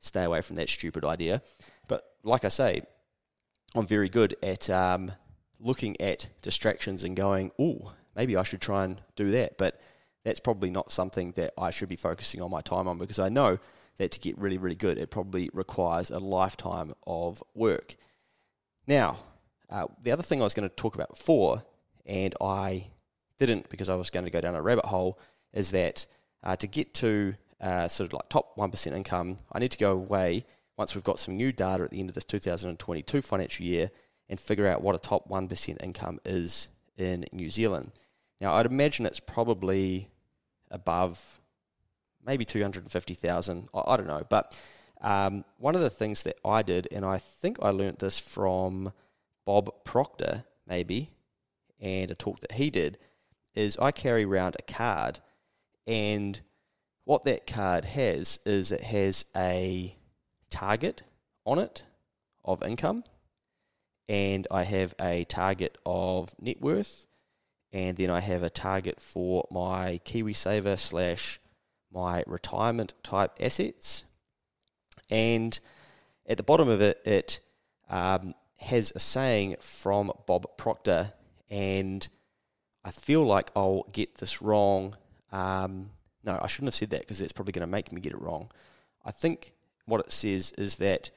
stay 0.00 0.24
away 0.24 0.40
from 0.40 0.56
that 0.56 0.68
stupid 0.68 1.04
idea. 1.04 1.42
But 1.88 2.04
like 2.24 2.44
I 2.44 2.48
say, 2.48 2.82
I'm 3.74 3.86
very 3.86 4.08
good 4.08 4.36
at 4.42 4.68
um, 4.70 5.12
looking 5.62 6.00
at 6.00 6.28
distractions 6.42 7.04
and 7.04 7.16
going, 7.16 7.52
oh, 7.58 7.92
maybe 8.16 8.36
I 8.36 8.42
should 8.42 8.60
try 8.60 8.84
and 8.84 9.00
do 9.16 9.30
that. 9.30 9.56
But 9.58 9.80
that's 10.24 10.40
probably 10.40 10.70
not 10.70 10.92
something 10.92 11.32
that 11.32 11.52
I 11.56 11.70
should 11.70 11.88
be 11.88 11.96
focusing 11.96 12.40
on 12.40 12.50
my 12.50 12.60
time 12.60 12.88
on 12.88 12.98
because 12.98 13.18
I 13.18 13.28
know 13.28 13.58
that 13.96 14.12
to 14.12 14.20
get 14.20 14.38
really, 14.38 14.58
really 14.58 14.76
good, 14.76 14.98
it 14.98 15.10
probably 15.10 15.50
requires 15.52 16.10
a 16.10 16.18
lifetime 16.18 16.92
of 17.06 17.42
work. 17.54 17.96
Now, 18.86 19.18
uh, 19.70 19.86
the 20.02 20.12
other 20.12 20.22
thing 20.22 20.40
I 20.40 20.44
was 20.44 20.54
going 20.54 20.68
to 20.68 20.74
talk 20.74 20.94
about 20.94 21.10
before, 21.10 21.64
and 22.06 22.34
I 22.40 22.88
didn't 23.38 23.68
because 23.68 23.88
I 23.88 23.94
was 23.94 24.10
going 24.10 24.24
to 24.24 24.30
go 24.30 24.40
down 24.40 24.54
a 24.54 24.62
rabbit 24.62 24.86
hole, 24.86 25.18
is 25.52 25.70
that 25.72 26.06
uh, 26.42 26.56
to 26.56 26.66
get 26.66 26.94
to 26.94 27.34
uh, 27.60 27.88
sort 27.88 28.08
of 28.08 28.14
like 28.14 28.28
top 28.28 28.56
1% 28.56 28.92
income, 28.92 29.38
I 29.52 29.58
need 29.58 29.70
to 29.70 29.78
go 29.78 29.92
away 29.92 30.44
once 30.76 30.94
we've 30.94 31.04
got 31.04 31.18
some 31.18 31.36
new 31.36 31.52
data 31.52 31.84
at 31.84 31.90
the 31.90 32.00
end 32.00 32.08
of 32.08 32.14
this 32.14 32.24
2022 32.24 33.22
financial 33.22 33.64
year 33.64 33.90
and 34.32 34.40
figure 34.40 34.66
out 34.66 34.80
what 34.80 34.94
a 34.94 34.98
top 34.98 35.28
1% 35.28 35.82
income 35.82 36.18
is 36.24 36.68
in 36.96 37.26
New 37.32 37.50
Zealand. 37.50 37.92
Now, 38.40 38.54
I'd 38.54 38.64
imagine 38.64 39.04
it's 39.04 39.20
probably 39.20 40.08
above 40.70 41.38
maybe 42.24 42.46
250,000. 42.46 43.68
I, 43.74 43.94
don't 43.98 44.06
know. 44.06 44.22
But 44.26 44.58
um, 45.02 45.44
one 45.58 45.74
of 45.74 45.82
the 45.82 45.90
things 45.90 46.22
that 46.22 46.38
I 46.46 46.62
did, 46.62 46.88
and 46.90 47.04
I 47.04 47.18
think 47.18 47.58
I 47.60 47.68
learnt 47.68 47.98
this 47.98 48.18
from 48.18 48.94
Bob 49.44 49.84
Proctor, 49.84 50.44
maybe, 50.66 51.10
and 51.78 52.10
a 52.10 52.14
talk 52.14 52.40
that 52.40 52.52
he 52.52 52.70
did, 52.70 52.96
is 53.54 53.76
I 53.76 53.90
carry 53.90 54.24
around 54.24 54.56
a 54.58 54.62
card, 54.62 55.18
and 55.86 56.40
what 57.04 57.26
that 57.26 57.46
card 57.46 57.84
has 57.84 58.38
is 58.46 58.72
it 58.72 58.84
has 58.84 59.26
a 59.36 59.94
target 60.48 61.02
on 61.44 61.58
it 61.58 61.84
of 62.46 62.62
income, 62.62 63.04
and 64.12 64.46
I 64.50 64.64
have 64.64 64.94
a 65.00 65.24
target 65.24 65.78
of 65.86 66.34
net 66.38 66.60
worth, 66.60 67.06
and 67.72 67.96
then 67.96 68.10
I 68.10 68.20
have 68.20 68.42
a 68.42 68.50
target 68.50 69.00
for 69.00 69.46
my 69.50 70.00
KiwiSaver 70.04 70.78
slash 70.78 71.40
my 71.90 72.22
retirement 72.26 72.92
type 73.02 73.32
assets. 73.40 74.04
And 75.08 75.58
at 76.26 76.36
the 76.36 76.42
bottom 76.42 76.68
of 76.68 76.82
it, 76.82 77.00
it 77.06 77.40
um, 77.88 78.34
has 78.60 78.92
a 78.94 79.00
saying 79.00 79.56
from 79.60 80.12
Bob 80.26 80.58
Proctor, 80.58 81.14
and 81.50 82.06
I 82.84 82.90
feel 82.90 83.24
like 83.24 83.50
I'll 83.56 83.86
get 83.92 84.16
this 84.16 84.42
wrong. 84.42 84.94
Um, 85.30 85.88
no, 86.22 86.38
I 86.38 86.48
shouldn't 86.48 86.68
have 86.68 86.74
said 86.74 86.90
that 86.90 87.00
because 87.00 87.22
it's 87.22 87.32
probably 87.32 87.52
going 87.52 87.66
to 87.66 87.66
make 87.66 87.92
me 87.92 88.02
get 88.02 88.12
it 88.12 88.20
wrong. 88.20 88.50
I 89.06 89.10
think 89.10 89.54
what 89.86 90.00
it 90.00 90.12
says 90.12 90.52
is 90.58 90.76
that 90.76 91.10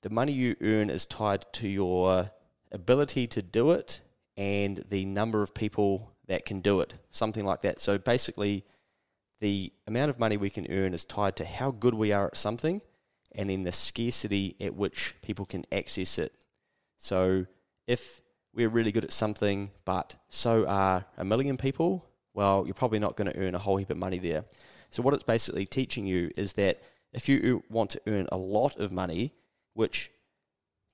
the 0.00 0.08
money 0.08 0.32
you 0.32 0.56
earn 0.62 0.88
is 0.88 1.04
tied 1.04 1.44
to 1.52 1.68
your 1.68 2.30
ability 2.72 3.26
to 3.28 3.42
do 3.42 3.70
it 3.70 4.00
and 4.36 4.84
the 4.88 5.04
number 5.04 5.42
of 5.42 5.54
people 5.54 6.12
that 6.26 6.44
can 6.44 6.60
do 6.60 6.80
it, 6.80 6.94
something 7.10 7.44
like 7.44 7.60
that. 7.62 7.80
So 7.80 7.98
basically, 7.98 8.64
the 9.40 9.72
amount 9.86 10.10
of 10.10 10.18
money 10.18 10.36
we 10.36 10.50
can 10.50 10.70
earn 10.70 10.94
is 10.94 11.04
tied 11.04 11.36
to 11.36 11.44
how 11.44 11.70
good 11.70 11.94
we 11.94 12.12
are 12.12 12.26
at 12.26 12.36
something 12.36 12.82
and 13.32 13.50
then 13.50 13.62
the 13.62 13.72
scarcity 13.72 14.56
at 14.60 14.74
which 14.74 15.14
people 15.22 15.44
can 15.44 15.64
access 15.70 16.18
it. 16.18 16.32
So 16.96 17.46
if 17.86 18.20
we're 18.54 18.68
really 18.68 18.92
good 18.92 19.04
at 19.04 19.12
something, 19.12 19.70
but 19.84 20.16
so 20.28 20.66
are 20.66 21.04
a 21.16 21.24
million 21.24 21.56
people, 21.56 22.04
well, 22.34 22.64
you're 22.64 22.74
probably 22.74 22.98
not 22.98 23.16
going 23.16 23.30
to 23.30 23.38
earn 23.38 23.54
a 23.54 23.58
whole 23.58 23.76
heap 23.76 23.90
of 23.90 23.96
money 23.96 24.18
there. 24.18 24.44
So 24.90 25.02
what 25.02 25.14
it's 25.14 25.24
basically 25.24 25.66
teaching 25.66 26.06
you 26.06 26.30
is 26.36 26.54
that 26.54 26.82
if 27.12 27.28
you 27.28 27.62
want 27.70 27.90
to 27.90 28.00
earn 28.06 28.26
a 28.32 28.36
lot 28.36 28.76
of 28.76 28.90
money, 28.90 29.34
which 29.74 30.10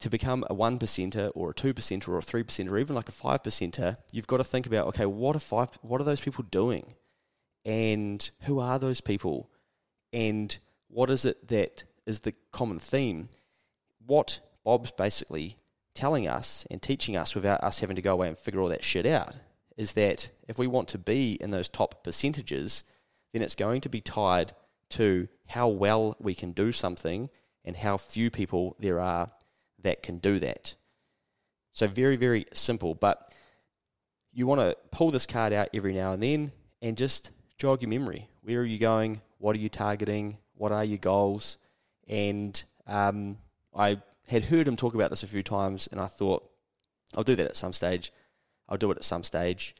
to 0.05 0.11
become 0.11 0.45
a 0.51 0.55
one 0.55 0.79
percenter 0.79 1.33
or 1.35 1.51
a 1.51 1.55
two 1.55 1.73
percenter 1.73 2.09
or 2.09 2.19
a 2.19 2.23
three 2.23 2.45
percenter 2.45 2.71
or 2.71 2.79
even 2.79 2.95
like 2.95 3.09
a 3.09 3.13
five 3.13 3.43
percenter, 3.43 3.97
you've 4.13 4.27
got 4.27 4.37
to 4.37 4.45
think 4.45 4.67
about 4.67 4.87
okay, 4.89 5.07
what 5.07 5.35
are 5.35 5.41
five? 5.41 5.71
What 5.81 5.99
are 6.01 6.05
those 6.05 6.21
people 6.21 6.45
doing, 6.45 6.95
and 7.65 8.31
who 8.43 8.59
are 8.61 8.79
those 8.79 9.01
people, 9.01 9.51
and 10.13 10.57
what 10.89 11.09
is 11.09 11.25
it 11.25 11.49
that 11.49 11.85
is 12.07 12.21
the 12.21 12.35
common 12.53 12.79
theme? 12.79 13.29
What 14.07 14.41
Bob's 14.63 14.91
basically 14.91 15.57
telling 15.95 16.29
us 16.29 16.67
and 16.71 16.83
teaching 16.83 17.17
us 17.17 17.35
without 17.35 17.65
us 17.65 17.79
having 17.79 17.97
to 17.97 18.03
go 18.03 18.13
away 18.13 18.29
and 18.29 18.39
figure 18.39 18.61
all 18.61 18.69
that 18.69 18.85
shit 18.85 19.07
out 19.07 19.37
is 19.79 19.95
that 19.95 20.31
if 20.47 20.59
we 20.59 20.67
want 20.67 20.89
to 20.89 20.99
be 20.99 21.39
in 21.41 21.51
those 21.51 21.69
top 21.69 22.05
percentages, 22.05 22.85
then 23.33 23.41
it's 23.41 23.55
going 23.55 23.81
to 23.81 23.89
be 23.89 24.03
tied 24.03 24.53
to 24.91 25.29
how 25.47 25.67
well 25.67 26.15
we 26.21 26.35
can 26.35 26.53
do 26.53 26.73
something 26.73 27.31
and 27.65 27.79
how 27.79 27.97
few 27.97 28.31
people 28.31 28.77
there 28.79 29.01
are 29.01 29.31
that 29.85 30.03
can 30.03 30.19
do 30.19 30.39
that. 30.41 30.75
So, 31.73 31.87
very, 31.87 32.17
very 32.17 32.47
simple. 32.53 32.95
But 32.95 33.33
you 34.33 34.47
want 34.47 34.61
to 34.61 34.77
pull 34.91 35.11
this 35.11 35.27
card 35.27 35.53
out 35.53 35.69
every 35.73 35.95
now 35.95 36.13
and 36.13 36.23
then 36.23 36.53
and 36.83 36.97
just 36.97 37.31
jog 37.57 37.83
your 37.83 37.89
memory. 37.89 38.29
Where 38.43 38.61
are 38.61 38.65
you 38.65 38.79
going? 38.79 39.23
What 39.39 39.57
are 39.57 39.61
you 39.61 39.69
targeting? 39.69 40.39
What 40.55 40.73
are 40.73 40.85
your 40.85 40.99
goals? 40.99 41.59
And 42.09 42.63
um, 42.87 43.39
I 43.75 44.03
had 44.27 44.47
heard 44.47 44.69
him 44.69 44.77
talk 44.77 44.95
about 44.95 45.11
this 45.11 45.23
a 45.23 45.29
few 45.29 45.43
times, 45.43 45.89
and 45.91 46.01
I 46.01 46.07
thought, 46.07 46.49
I'll 47.17 47.25
do 47.25 47.37
that 47.37 47.47
at 47.47 47.57
some 47.57 47.73
stage. 47.73 48.13
I'll 48.69 48.79
do 48.79 48.91
it 48.91 48.97
at 48.97 49.05
some 49.05 49.25
stage. 49.25 49.75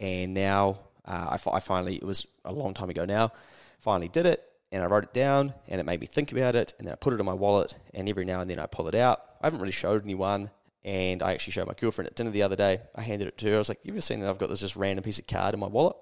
And 0.00 0.34
now 0.34 0.78
uh, 1.04 1.36
I, 1.36 1.50
I 1.50 1.60
finally, 1.60 1.96
it 1.96 2.04
was 2.04 2.26
a 2.44 2.52
long 2.52 2.74
time 2.74 2.90
ago 2.90 3.04
now, 3.04 3.32
finally 3.78 4.08
did 4.08 4.26
it 4.26 4.47
and 4.70 4.82
I 4.82 4.86
wrote 4.86 5.04
it 5.04 5.14
down 5.14 5.54
and 5.68 5.80
it 5.80 5.84
made 5.84 6.00
me 6.00 6.06
think 6.06 6.32
about 6.32 6.54
it 6.54 6.74
and 6.78 6.86
then 6.86 6.92
I 6.92 6.96
put 6.96 7.14
it 7.14 7.20
in 7.20 7.26
my 7.26 7.32
wallet 7.32 7.76
and 7.94 8.08
every 8.08 8.24
now 8.24 8.40
and 8.40 8.50
then 8.50 8.58
I 8.58 8.66
pull 8.66 8.88
it 8.88 8.94
out. 8.94 9.20
I 9.40 9.46
haven't 9.46 9.60
really 9.60 9.72
showed 9.72 10.04
anyone 10.04 10.50
and 10.84 11.22
I 11.22 11.32
actually 11.32 11.52
showed 11.52 11.66
my 11.66 11.74
girlfriend 11.74 12.08
at 12.08 12.14
dinner 12.14 12.30
the 12.30 12.42
other 12.42 12.56
day. 12.56 12.80
I 12.94 13.02
handed 13.02 13.28
it 13.28 13.38
to 13.38 13.48
her. 13.48 13.56
I 13.56 13.58
was 13.58 13.68
like, 13.68 13.80
"You've 13.82 13.96
ever 13.96 14.00
seen 14.00 14.20
that 14.20 14.30
I've 14.30 14.38
got 14.38 14.48
this 14.48 14.60
just 14.60 14.76
random 14.76 15.02
piece 15.02 15.18
of 15.18 15.26
card 15.26 15.54
in 15.54 15.60
my 15.60 15.66
wallet?" 15.66 15.96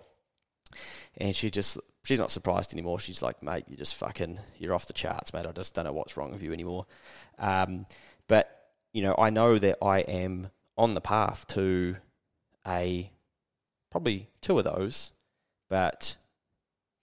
And 1.16 1.34
she 1.34 1.50
just 1.50 1.78
she's 2.04 2.18
not 2.18 2.30
surprised 2.30 2.72
anymore. 2.72 2.98
She's 2.98 3.22
like, 3.22 3.42
"Mate, 3.42 3.64
you're 3.68 3.78
just 3.78 3.94
fucking 3.96 4.38
you're 4.58 4.74
off 4.74 4.86
the 4.86 4.92
charts, 4.92 5.32
mate. 5.32 5.46
I 5.46 5.52
just 5.52 5.74
don't 5.74 5.84
know 5.84 5.92
what's 5.92 6.16
wrong 6.16 6.30
with 6.30 6.42
you 6.42 6.52
anymore." 6.52 6.86
Um, 7.38 7.86
but 8.28 8.70
you 8.92 9.02
know, 9.02 9.14
I 9.18 9.30
know 9.30 9.58
that 9.58 9.78
I 9.82 10.00
am 10.00 10.50
on 10.76 10.94
the 10.94 11.00
path 11.00 11.46
to 11.48 11.96
a 12.66 13.10
probably 13.90 14.28
two 14.40 14.58
of 14.58 14.64
those, 14.64 15.10
but 15.68 16.16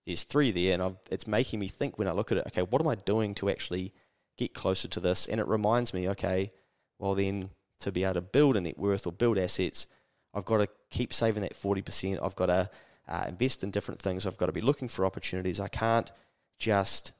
there's 0.05 0.23
three 0.23 0.51
there, 0.51 0.73
and 0.73 0.83
I've, 0.83 0.97
it's 1.09 1.27
making 1.27 1.59
me 1.59 1.67
think 1.67 1.97
when 1.97 2.07
I 2.07 2.11
look 2.11 2.31
at 2.31 2.37
it. 2.37 2.47
Okay, 2.47 2.61
what 2.61 2.81
am 2.81 2.87
I 2.87 2.95
doing 2.95 3.33
to 3.35 3.49
actually 3.49 3.93
get 4.37 4.53
closer 4.53 4.87
to 4.87 4.99
this? 4.99 5.27
And 5.27 5.39
it 5.39 5.47
reminds 5.47 5.93
me, 5.93 6.09
okay, 6.09 6.51
well 6.99 7.15
then 7.15 7.51
to 7.79 7.91
be 7.91 8.03
able 8.03 8.15
to 8.15 8.21
build 8.21 8.57
a 8.57 8.61
net 8.61 8.77
worth 8.77 9.05
or 9.07 9.11
build 9.11 9.37
assets, 9.37 9.87
I've 10.33 10.45
got 10.45 10.57
to 10.57 10.67
keep 10.89 11.13
saving 11.13 11.43
that 11.43 11.53
40%. 11.53 12.19
I've 12.21 12.35
got 12.35 12.47
to 12.47 12.69
uh, 13.07 13.25
invest 13.27 13.63
in 13.63 13.71
different 13.71 14.01
things. 14.01 14.25
I've 14.25 14.37
got 14.37 14.47
to 14.47 14.51
be 14.51 14.61
looking 14.61 14.87
for 14.87 15.05
opportunities. 15.05 15.59
I 15.59 15.67
can't 15.67 16.11
just 16.57 17.11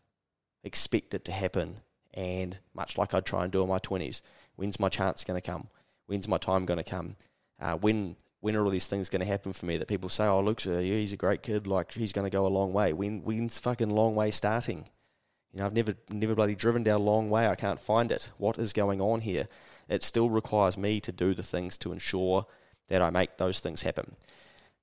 expect 0.63 1.13
it 1.13 1.25
to 1.25 1.31
happen. 1.31 1.81
And 2.13 2.59
much 2.73 2.97
like 2.97 3.13
I'd 3.13 3.25
try 3.25 3.43
and 3.43 3.51
do 3.51 3.61
in 3.61 3.69
my 3.69 3.79
20s, 3.79 4.21
when's 4.55 4.79
my 4.79 4.89
chance 4.89 5.23
going 5.23 5.39
to 5.39 5.45
come? 5.45 5.67
When's 6.07 6.27
my 6.27 6.37
time 6.37 6.65
going 6.65 6.77
to 6.77 6.83
come? 6.83 7.15
Uh, 7.59 7.75
when 7.75 8.15
when 8.43 8.57
are 8.57 8.65
all 8.65 8.69
these 8.69 8.87
things 8.87 9.07
going 9.07 9.21
to 9.21 9.25
happen 9.25 9.53
for 9.53 9.65
me 9.65 9.77
that 9.77 9.87
people 9.87 10.09
say, 10.09 10.25
oh, 10.25 10.41
Luke's 10.41 10.67
a, 10.67 10.83
yeah, 10.83 10.97
he's 10.97 11.13
a 11.13 11.17
great 11.17 11.41
kid, 11.43 11.65
like 11.65 11.93
he's 11.93 12.11
going 12.11 12.25
to 12.25 12.37
go 12.37 12.45
a 12.45 12.49
long 12.49 12.73
way. 12.73 12.91
When 12.91 13.23
when's 13.23 13.57
fucking 13.57 13.89
long 13.89 14.15
way 14.15 14.31
starting? 14.31 14.89
You 15.53 15.59
know, 15.59 15.65
I've 15.65 15.73
never 15.73 15.93
never 16.09 16.35
bloody 16.35 16.53
driven 16.53 16.83
down 16.83 16.99
a 16.99 17.03
long 17.05 17.29
way. 17.29 17.47
I 17.47 17.55
can't 17.55 17.79
find 17.79 18.11
it. 18.11 18.31
What 18.37 18.59
is 18.59 18.73
going 18.73 18.99
on 18.99 19.21
here? 19.21 19.47
It 19.87 20.03
still 20.03 20.29
requires 20.29 20.77
me 20.77 20.99
to 20.99 21.11
do 21.13 21.33
the 21.33 21.41
things 21.41 21.77
to 21.77 21.93
ensure 21.93 22.45
that 22.89 23.01
I 23.01 23.11
make 23.11 23.37
those 23.37 23.61
things 23.61 23.83
happen. 23.83 24.17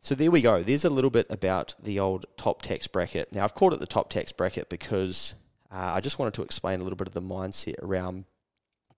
So 0.00 0.14
there 0.14 0.30
we 0.30 0.40
go. 0.40 0.62
There's 0.62 0.86
a 0.86 0.90
little 0.90 1.10
bit 1.10 1.26
about 1.28 1.74
the 1.82 2.00
old 2.00 2.24
top 2.38 2.62
tax 2.62 2.86
bracket. 2.86 3.30
Now 3.34 3.44
I've 3.44 3.54
called 3.54 3.74
it 3.74 3.78
the 3.78 3.86
top 3.86 4.08
tax 4.08 4.32
bracket 4.32 4.70
because 4.70 5.34
uh, 5.70 5.92
I 5.96 6.00
just 6.00 6.18
wanted 6.18 6.32
to 6.32 6.42
explain 6.42 6.80
a 6.80 6.82
little 6.82 6.96
bit 6.96 7.08
of 7.08 7.12
the 7.14 7.20
mindset 7.20 7.78
around 7.82 8.24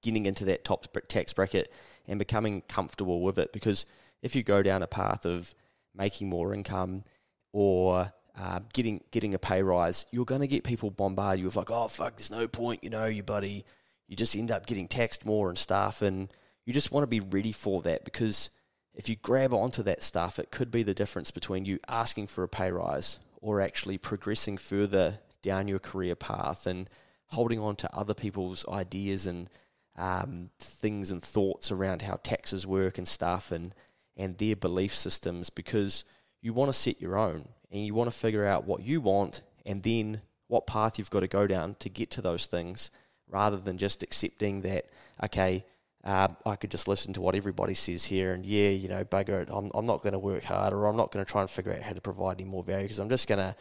getting 0.03 0.25
into 0.25 0.45
that 0.45 0.65
top 0.65 0.87
tax 1.09 1.33
bracket 1.33 1.73
and 2.07 2.21
becoming 2.21 2.63
comfortable 2.69 3.23
with 3.23 3.41
it. 3.41 3.53
Because 3.53 3.87
if 4.23 4.37
you 4.37 4.43
go 4.43 4.63
down 4.63 4.83
a 4.83 4.87
path 4.87 5.27
of 5.27 5.55
making 5.95 6.29
more 6.29 6.55
income 6.55 7.05
or 7.53 8.13
uh, 8.39 8.61
getting 8.73 9.03
getting 9.11 9.35
a 9.35 9.39
pay 9.39 9.63
rise, 9.63 10.07
you're 10.11 10.25
going 10.25 10.41
to 10.41 10.47
get 10.47 10.65
people 10.65 10.91
bombard 10.91 11.39
you 11.39 11.45
with 11.45 11.57
like, 11.57 11.71
oh 11.71 11.89
fuck, 11.89 12.17
there's 12.17 12.31
no 12.31 12.49
point, 12.49 12.83
you 12.83 12.91
know, 12.91 13.07
you 13.07 13.23
buddy. 13.23 13.65
You 14.09 14.17
just 14.17 14.37
end 14.37 14.51
up 14.51 14.67
getting 14.67 14.89
taxed 14.89 15.25
more 15.25 15.49
and 15.49 15.57
stuff, 15.57 16.03
and 16.03 16.29
you 16.67 16.73
just 16.73 16.93
want 16.93 17.03
to 17.05 17.09
be 17.09 17.21
ready 17.21 17.53
for 17.53 17.81
that 17.83 18.05
because 18.05 18.51
if 18.95 19.09
you 19.09 19.17
grab 19.17 19.55
onto 19.55 19.83
that 19.85 20.03
stuff, 20.03 20.39
it 20.39 20.51
could 20.51 20.71
be 20.71 20.83
the 20.83 20.95
difference 20.95 21.31
between 21.31 21.65
you 21.65 21.79
asking 21.89 22.27
for 22.27 22.45
a 22.45 22.49
pay 22.49 22.71
rise 22.71 23.19
or 23.41 23.61
actually 23.61 23.99
progressing 23.99 24.59
further 24.59 25.19
down 25.43 25.67
your 25.67 25.79
career 25.79 26.15
path 26.15 26.67
and 26.67 26.89
holding 27.29 27.59
on 27.59 27.75
to 27.77 27.95
other 27.97 28.15
people's 28.15 28.67
ideas 28.69 29.27
and 29.27 29.49
um, 29.97 30.51
things 30.59 31.11
and 31.11 31.23
thoughts 31.23 31.71
around 31.71 32.03
how 32.03 32.19
taxes 32.23 32.67
work 32.67 32.99
and 32.99 33.09
stuff 33.09 33.51
and 33.51 33.75
and 34.17 34.39
their 34.39 34.57
belief 34.57 34.95
systems 34.95 35.51
because 35.51 36.05
you 36.41 36.53
want 36.53 36.69
to 36.69 36.79
set 36.79 37.01
your 37.01 37.19
own 37.19 37.49
and 37.71 37.87
you 37.87 37.95
want 37.95 38.11
to 38.11 38.17
figure 38.17 38.47
out 38.47 38.67
what 38.67 38.83
you 38.83 39.01
want 39.01 39.43
and 39.65 39.83
then 39.83 40.21
what 40.49 40.67
path 40.67 40.99
you've 40.99 41.11
got 41.11 41.21
to 41.21 41.29
go 41.29 41.47
down 41.47 41.77
to 41.79 41.89
get 41.89 42.11
to 42.11 42.21
those 42.21 42.47
things 42.47 42.91
rather 43.29 43.57
than 43.57 43.79
just 43.79 44.03
accepting 44.03 44.61
that 44.63 44.87
okay 45.25 45.65
uh, 46.05 46.29
I 46.45 46.57
could 46.57 46.73
just 46.73 46.89
listen 46.89 47.13
to 47.13 47.21
what 47.21 47.37
everybody 47.37 47.75
says 47.75 48.05
here 48.05 48.35
and 48.35 48.45
yeah 48.45 48.69
you 48.69 48.89
know 48.89 49.05
bugger 49.05 49.43
it 49.43 49.49
I'm, 49.51 49.71
I'm 49.75 49.87
not 49.87 50.03
going 50.03 50.13
to 50.13 50.19
work 50.19 50.45
hard 50.45 50.73
or 50.73 50.87
I'm 50.87 50.97
not 50.97 51.11
going 51.13 51.25
to 51.25 51.31
try 51.31 51.41
and 51.41 51.51
figure 51.51 51.73
out 51.73 51.81
how 51.83 51.93
to 51.93 52.01
provide 52.01 52.41
any 52.41 52.49
more 52.51 52.63
value 52.63 52.85
because 52.85 52.99
I'm 52.99 53.09
just 53.09 53.29
going 53.29 53.39
to 53.39 53.55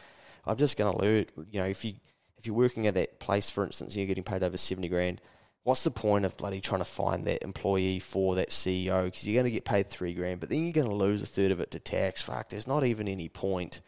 I'm 0.45 0.57
just 0.57 0.77
going 0.77 0.91
to 0.91 1.01
learn 1.01 1.25
you 1.51 1.59
know 1.61 1.67
if 1.67 1.85
you 1.85 1.93
if 2.37 2.47
you're 2.47 2.55
working 2.55 2.87
at 2.87 2.95
that 2.95 3.19
place 3.19 3.49
for 3.49 3.63
instance 3.63 3.93
and 3.93 3.99
you're 3.99 4.07
getting 4.07 4.23
paid 4.23 4.43
over 4.43 4.57
70 4.57 4.87
grand 4.89 5.21
what's 5.63 5.83
the 5.83 5.91
point 5.91 6.25
of 6.25 6.37
bloody 6.37 6.61
trying 6.61 6.81
to 6.81 6.85
find 6.85 7.25
that 7.25 7.43
employee 7.43 7.99
for 7.99 8.35
that 8.35 8.49
CEO? 8.49 9.05
Because 9.05 9.27
you're 9.27 9.41
going 9.41 9.51
to 9.51 9.51
get 9.51 9.65
paid 9.65 9.87
three 9.87 10.13
grand, 10.13 10.39
but 10.39 10.49
then 10.49 10.63
you're 10.63 10.73
going 10.73 10.89
to 10.89 10.95
lose 10.95 11.21
a 11.21 11.27
third 11.27 11.51
of 11.51 11.59
it 11.59 11.71
to 11.71 11.79
tax. 11.79 12.21
Fuck, 12.21 12.49
there's 12.49 12.67
not 12.67 12.83
even 12.83 13.07
any 13.07 13.29
point. 13.29 13.81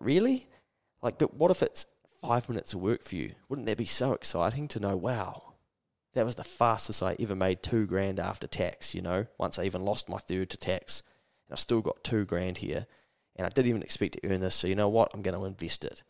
Really? 0.00 0.48
Like, 1.02 1.18
but 1.18 1.34
what 1.34 1.50
if 1.50 1.62
it's 1.62 1.86
five 2.20 2.48
minutes 2.48 2.72
of 2.72 2.80
work 2.80 3.02
for 3.02 3.16
you? 3.16 3.32
Wouldn't 3.48 3.66
that 3.66 3.76
be 3.76 3.86
so 3.86 4.12
exciting 4.12 4.68
to 4.68 4.80
know, 4.80 4.96
wow, 4.96 5.54
that 6.14 6.24
was 6.24 6.34
the 6.34 6.44
fastest 6.44 7.02
I 7.02 7.16
ever 7.20 7.34
made 7.34 7.62
two 7.62 7.86
grand 7.86 8.18
after 8.18 8.46
tax, 8.46 8.94
you 8.94 9.02
know, 9.02 9.26
once 9.38 9.58
I 9.58 9.64
even 9.64 9.84
lost 9.84 10.08
my 10.08 10.18
third 10.18 10.50
to 10.50 10.56
tax. 10.56 11.02
And 11.48 11.54
I've 11.54 11.60
still 11.60 11.80
got 11.80 12.02
two 12.02 12.24
grand 12.24 12.58
here. 12.58 12.86
And 13.36 13.46
I 13.46 13.50
didn't 13.50 13.68
even 13.68 13.82
expect 13.82 14.14
to 14.14 14.30
earn 14.30 14.40
this. 14.40 14.54
So, 14.54 14.66
you 14.66 14.74
know 14.74 14.88
what? 14.88 15.10
I'm 15.14 15.22
going 15.22 15.38
to 15.38 15.44
invest 15.46 15.84
it. 15.84 16.02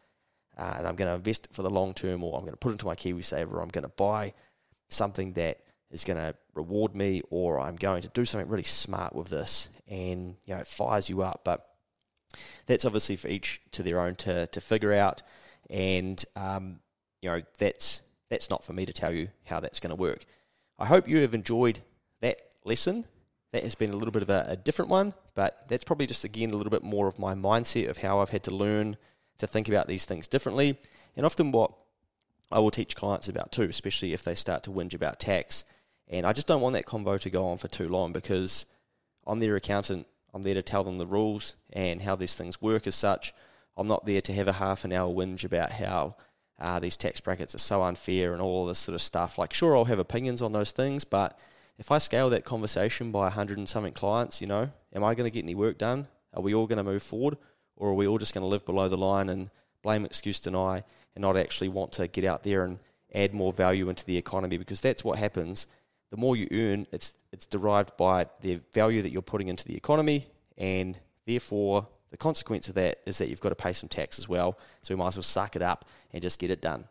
Uh, 0.56 0.74
and 0.78 0.86
I'm 0.86 0.96
going 0.96 1.08
to 1.08 1.14
invest 1.14 1.46
it 1.46 1.54
for 1.54 1.62
the 1.62 1.70
long 1.70 1.94
term, 1.94 2.24
or 2.24 2.34
I'm 2.34 2.42
going 2.42 2.52
to 2.52 2.58
put 2.58 2.70
it 2.70 2.72
into 2.72 2.86
my 2.86 2.94
KiwiSaver, 2.94 3.52
or 3.52 3.60
I'm 3.60 3.68
going 3.68 3.82
to 3.82 3.88
buy 3.88 4.34
something 4.90 5.32
that 5.34 5.60
is 5.90 6.04
going 6.04 6.18
to 6.18 6.34
reward 6.54 6.94
me 6.94 7.22
or 7.30 7.58
I'm 7.58 7.76
going 7.76 8.02
to 8.02 8.08
do 8.08 8.24
something 8.24 8.48
really 8.48 8.62
smart 8.62 9.14
with 9.14 9.28
this 9.28 9.68
and 9.88 10.36
you 10.44 10.54
know 10.54 10.60
it 10.60 10.66
fires 10.66 11.08
you 11.08 11.22
up. 11.22 11.40
But 11.44 11.66
that's 12.66 12.84
obviously 12.84 13.16
for 13.16 13.28
each 13.28 13.60
to 13.72 13.82
their 13.82 14.00
own 14.00 14.14
to, 14.16 14.46
to 14.46 14.60
figure 14.60 14.92
out. 14.92 15.22
And 15.68 16.22
um, 16.36 16.80
you 17.22 17.30
know 17.30 17.42
that's 17.58 18.00
that's 18.28 18.50
not 18.50 18.62
for 18.62 18.72
me 18.72 18.86
to 18.86 18.92
tell 18.92 19.12
you 19.12 19.28
how 19.44 19.60
that's 19.60 19.80
going 19.80 19.90
to 19.90 19.96
work. 19.96 20.24
I 20.78 20.86
hope 20.86 21.08
you 21.08 21.18
have 21.18 21.34
enjoyed 21.34 21.80
that 22.20 22.40
lesson. 22.64 23.06
That 23.52 23.64
has 23.64 23.74
been 23.74 23.90
a 23.90 23.96
little 23.96 24.12
bit 24.12 24.22
of 24.22 24.30
a, 24.30 24.46
a 24.50 24.56
different 24.56 24.92
one 24.92 25.12
but 25.40 25.64
that's 25.68 25.84
probably 25.84 26.06
just 26.06 26.22
again 26.22 26.50
a 26.50 26.54
little 26.54 26.70
bit 26.70 26.82
more 26.82 27.06
of 27.06 27.18
my 27.18 27.34
mindset 27.34 27.88
of 27.88 27.96
how 27.96 28.20
I've 28.20 28.28
had 28.28 28.42
to 28.42 28.50
learn 28.50 28.98
to 29.38 29.46
think 29.46 29.68
about 29.68 29.86
these 29.86 30.04
things 30.04 30.26
differently. 30.26 30.78
And 31.16 31.24
often 31.24 31.50
what 31.50 31.72
I 32.50 32.58
will 32.58 32.70
teach 32.70 32.96
clients 32.96 33.28
about 33.28 33.52
too, 33.52 33.62
especially 33.62 34.12
if 34.12 34.24
they 34.24 34.34
start 34.34 34.62
to 34.64 34.70
whinge 34.70 34.94
about 34.94 35.20
tax. 35.20 35.64
And 36.08 36.26
I 36.26 36.32
just 36.32 36.46
don't 36.46 36.60
want 36.60 36.72
that 36.74 36.86
convo 36.86 37.20
to 37.20 37.30
go 37.30 37.46
on 37.46 37.58
for 37.58 37.68
too 37.68 37.88
long 37.88 38.12
because 38.12 38.66
I'm 39.26 39.38
their 39.38 39.56
accountant. 39.56 40.06
I'm 40.34 40.42
there 40.42 40.54
to 40.54 40.62
tell 40.62 40.84
them 40.84 40.98
the 40.98 41.06
rules 41.06 41.56
and 41.72 42.02
how 42.02 42.16
these 42.16 42.34
things 42.34 42.60
work 42.60 42.86
as 42.86 42.94
such. 42.94 43.32
I'm 43.76 43.86
not 43.86 44.04
there 44.04 44.20
to 44.20 44.32
have 44.32 44.48
a 44.48 44.54
half 44.54 44.84
an 44.84 44.92
hour 44.92 45.12
whinge 45.12 45.44
about 45.44 45.72
how 45.72 46.16
uh, 46.58 46.78
these 46.80 46.96
tax 46.96 47.20
brackets 47.20 47.54
are 47.54 47.58
so 47.58 47.82
unfair 47.82 48.32
and 48.32 48.42
all 48.42 48.66
this 48.66 48.78
sort 48.78 48.94
of 48.94 49.02
stuff. 49.02 49.38
Like, 49.38 49.52
sure, 49.52 49.76
I'll 49.76 49.86
have 49.86 49.98
opinions 49.98 50.42
on 50.42 50.52
those 50.52 50.72
things, 50.72 51.04
but 51.04 51.38
if 51.78 51.90
I 51.90 51.98
scale 51.98 52.28
that 52.30 52.44
conversation 52.44 53.10
by 53.10 53.22
100 53.22 53.56
and 53.56 53.68
something 53.68 53.94
clients, 53.94 54.40
you 54.40 54.46
know, 54.46 54.70
am 54.94 55.04
I 55.04 55.14
going 55.14 55.30
to 55.30 55.34
get 55.34 55.44
any 55.44 55.54
work 55.54 55.78
done? 55.78 56.08
Are 56.34 56.42
we 56.42 56.54
all 56.54 56.66
going 56.66 56.76
to 56.76 56.84
move 56.84 57.02
forward? 57.02 57.38
Or 57.76 57.90
are 57.90 57.94
we 57.94 58.06
all 58.06 58.18
just 58.18 58.34
going 58.34 58.42
to 58.42 58.48
live 58.48 58.66
below 58.66 58.88
the 58.88 58.98
line 58.98 59.30
and 59.30 59.50
blame, 59.82 60.04
excuse, 60.04 60.40
deny 60.40 60.84
and 61.14 61.22
not 61.22 61.36
actually 61.36 61.68
want 61.68 61.92
to 61.92 62.08
get 62.08 62.24
out 62.24 62.44
there 62.44 62.64
and 62.64 62.78
add 63.14 63.34
more 63.34 63.52
value 63.52 63.88
into 63.88 64.04
the 64.04 64.16
economy 64.16 64.56
because 64.56 64.80
that's 64.80 65.04
what 65.04 65.18
happens. 65.18 65.66
The 66.10 66.16
more 66.16 66.36
you 66.36 66.48
earn, 66.52 66.86
it's 66.92 67.14
it's 67.32 67.46
derived 67.46 67.96
by 67.96 68.26
the 68.40 68.60
value 68.72 69.02
that 69.02 69.10
you're 69.10 69.22
putting 69.22 69.48
into 69.48 69.64
the 69.64 69.76
economy, 69.76 70.26
and 70.58 70.98
therefore 71.26 71.86
the 72.10 72.16
consequence 72.16 72.68
of 72.68 72.74
that 72.74 73.00
is 73.06 73.18
that 73.18 73.28
you've 73.28 73.40
got 73.40 73.50
to 73.50 73.54
pay 73.54 73.72
some 73.72 73.88
tax 73.88 74.18
as 74.18 74.28
well. 74.28 74.58
So 74.82 74.94
we 74.94 74.98
might 74.98 75.08
as 75.08 75.16
well 75.16 75.22
suck 75.22 75.54
it 75.56 75.62
up 75.62 75.84
and 76.12 76.22
just 76.22 76.38
get 76.38 76.50
it 76.50 76.60
done. 76.60 76.84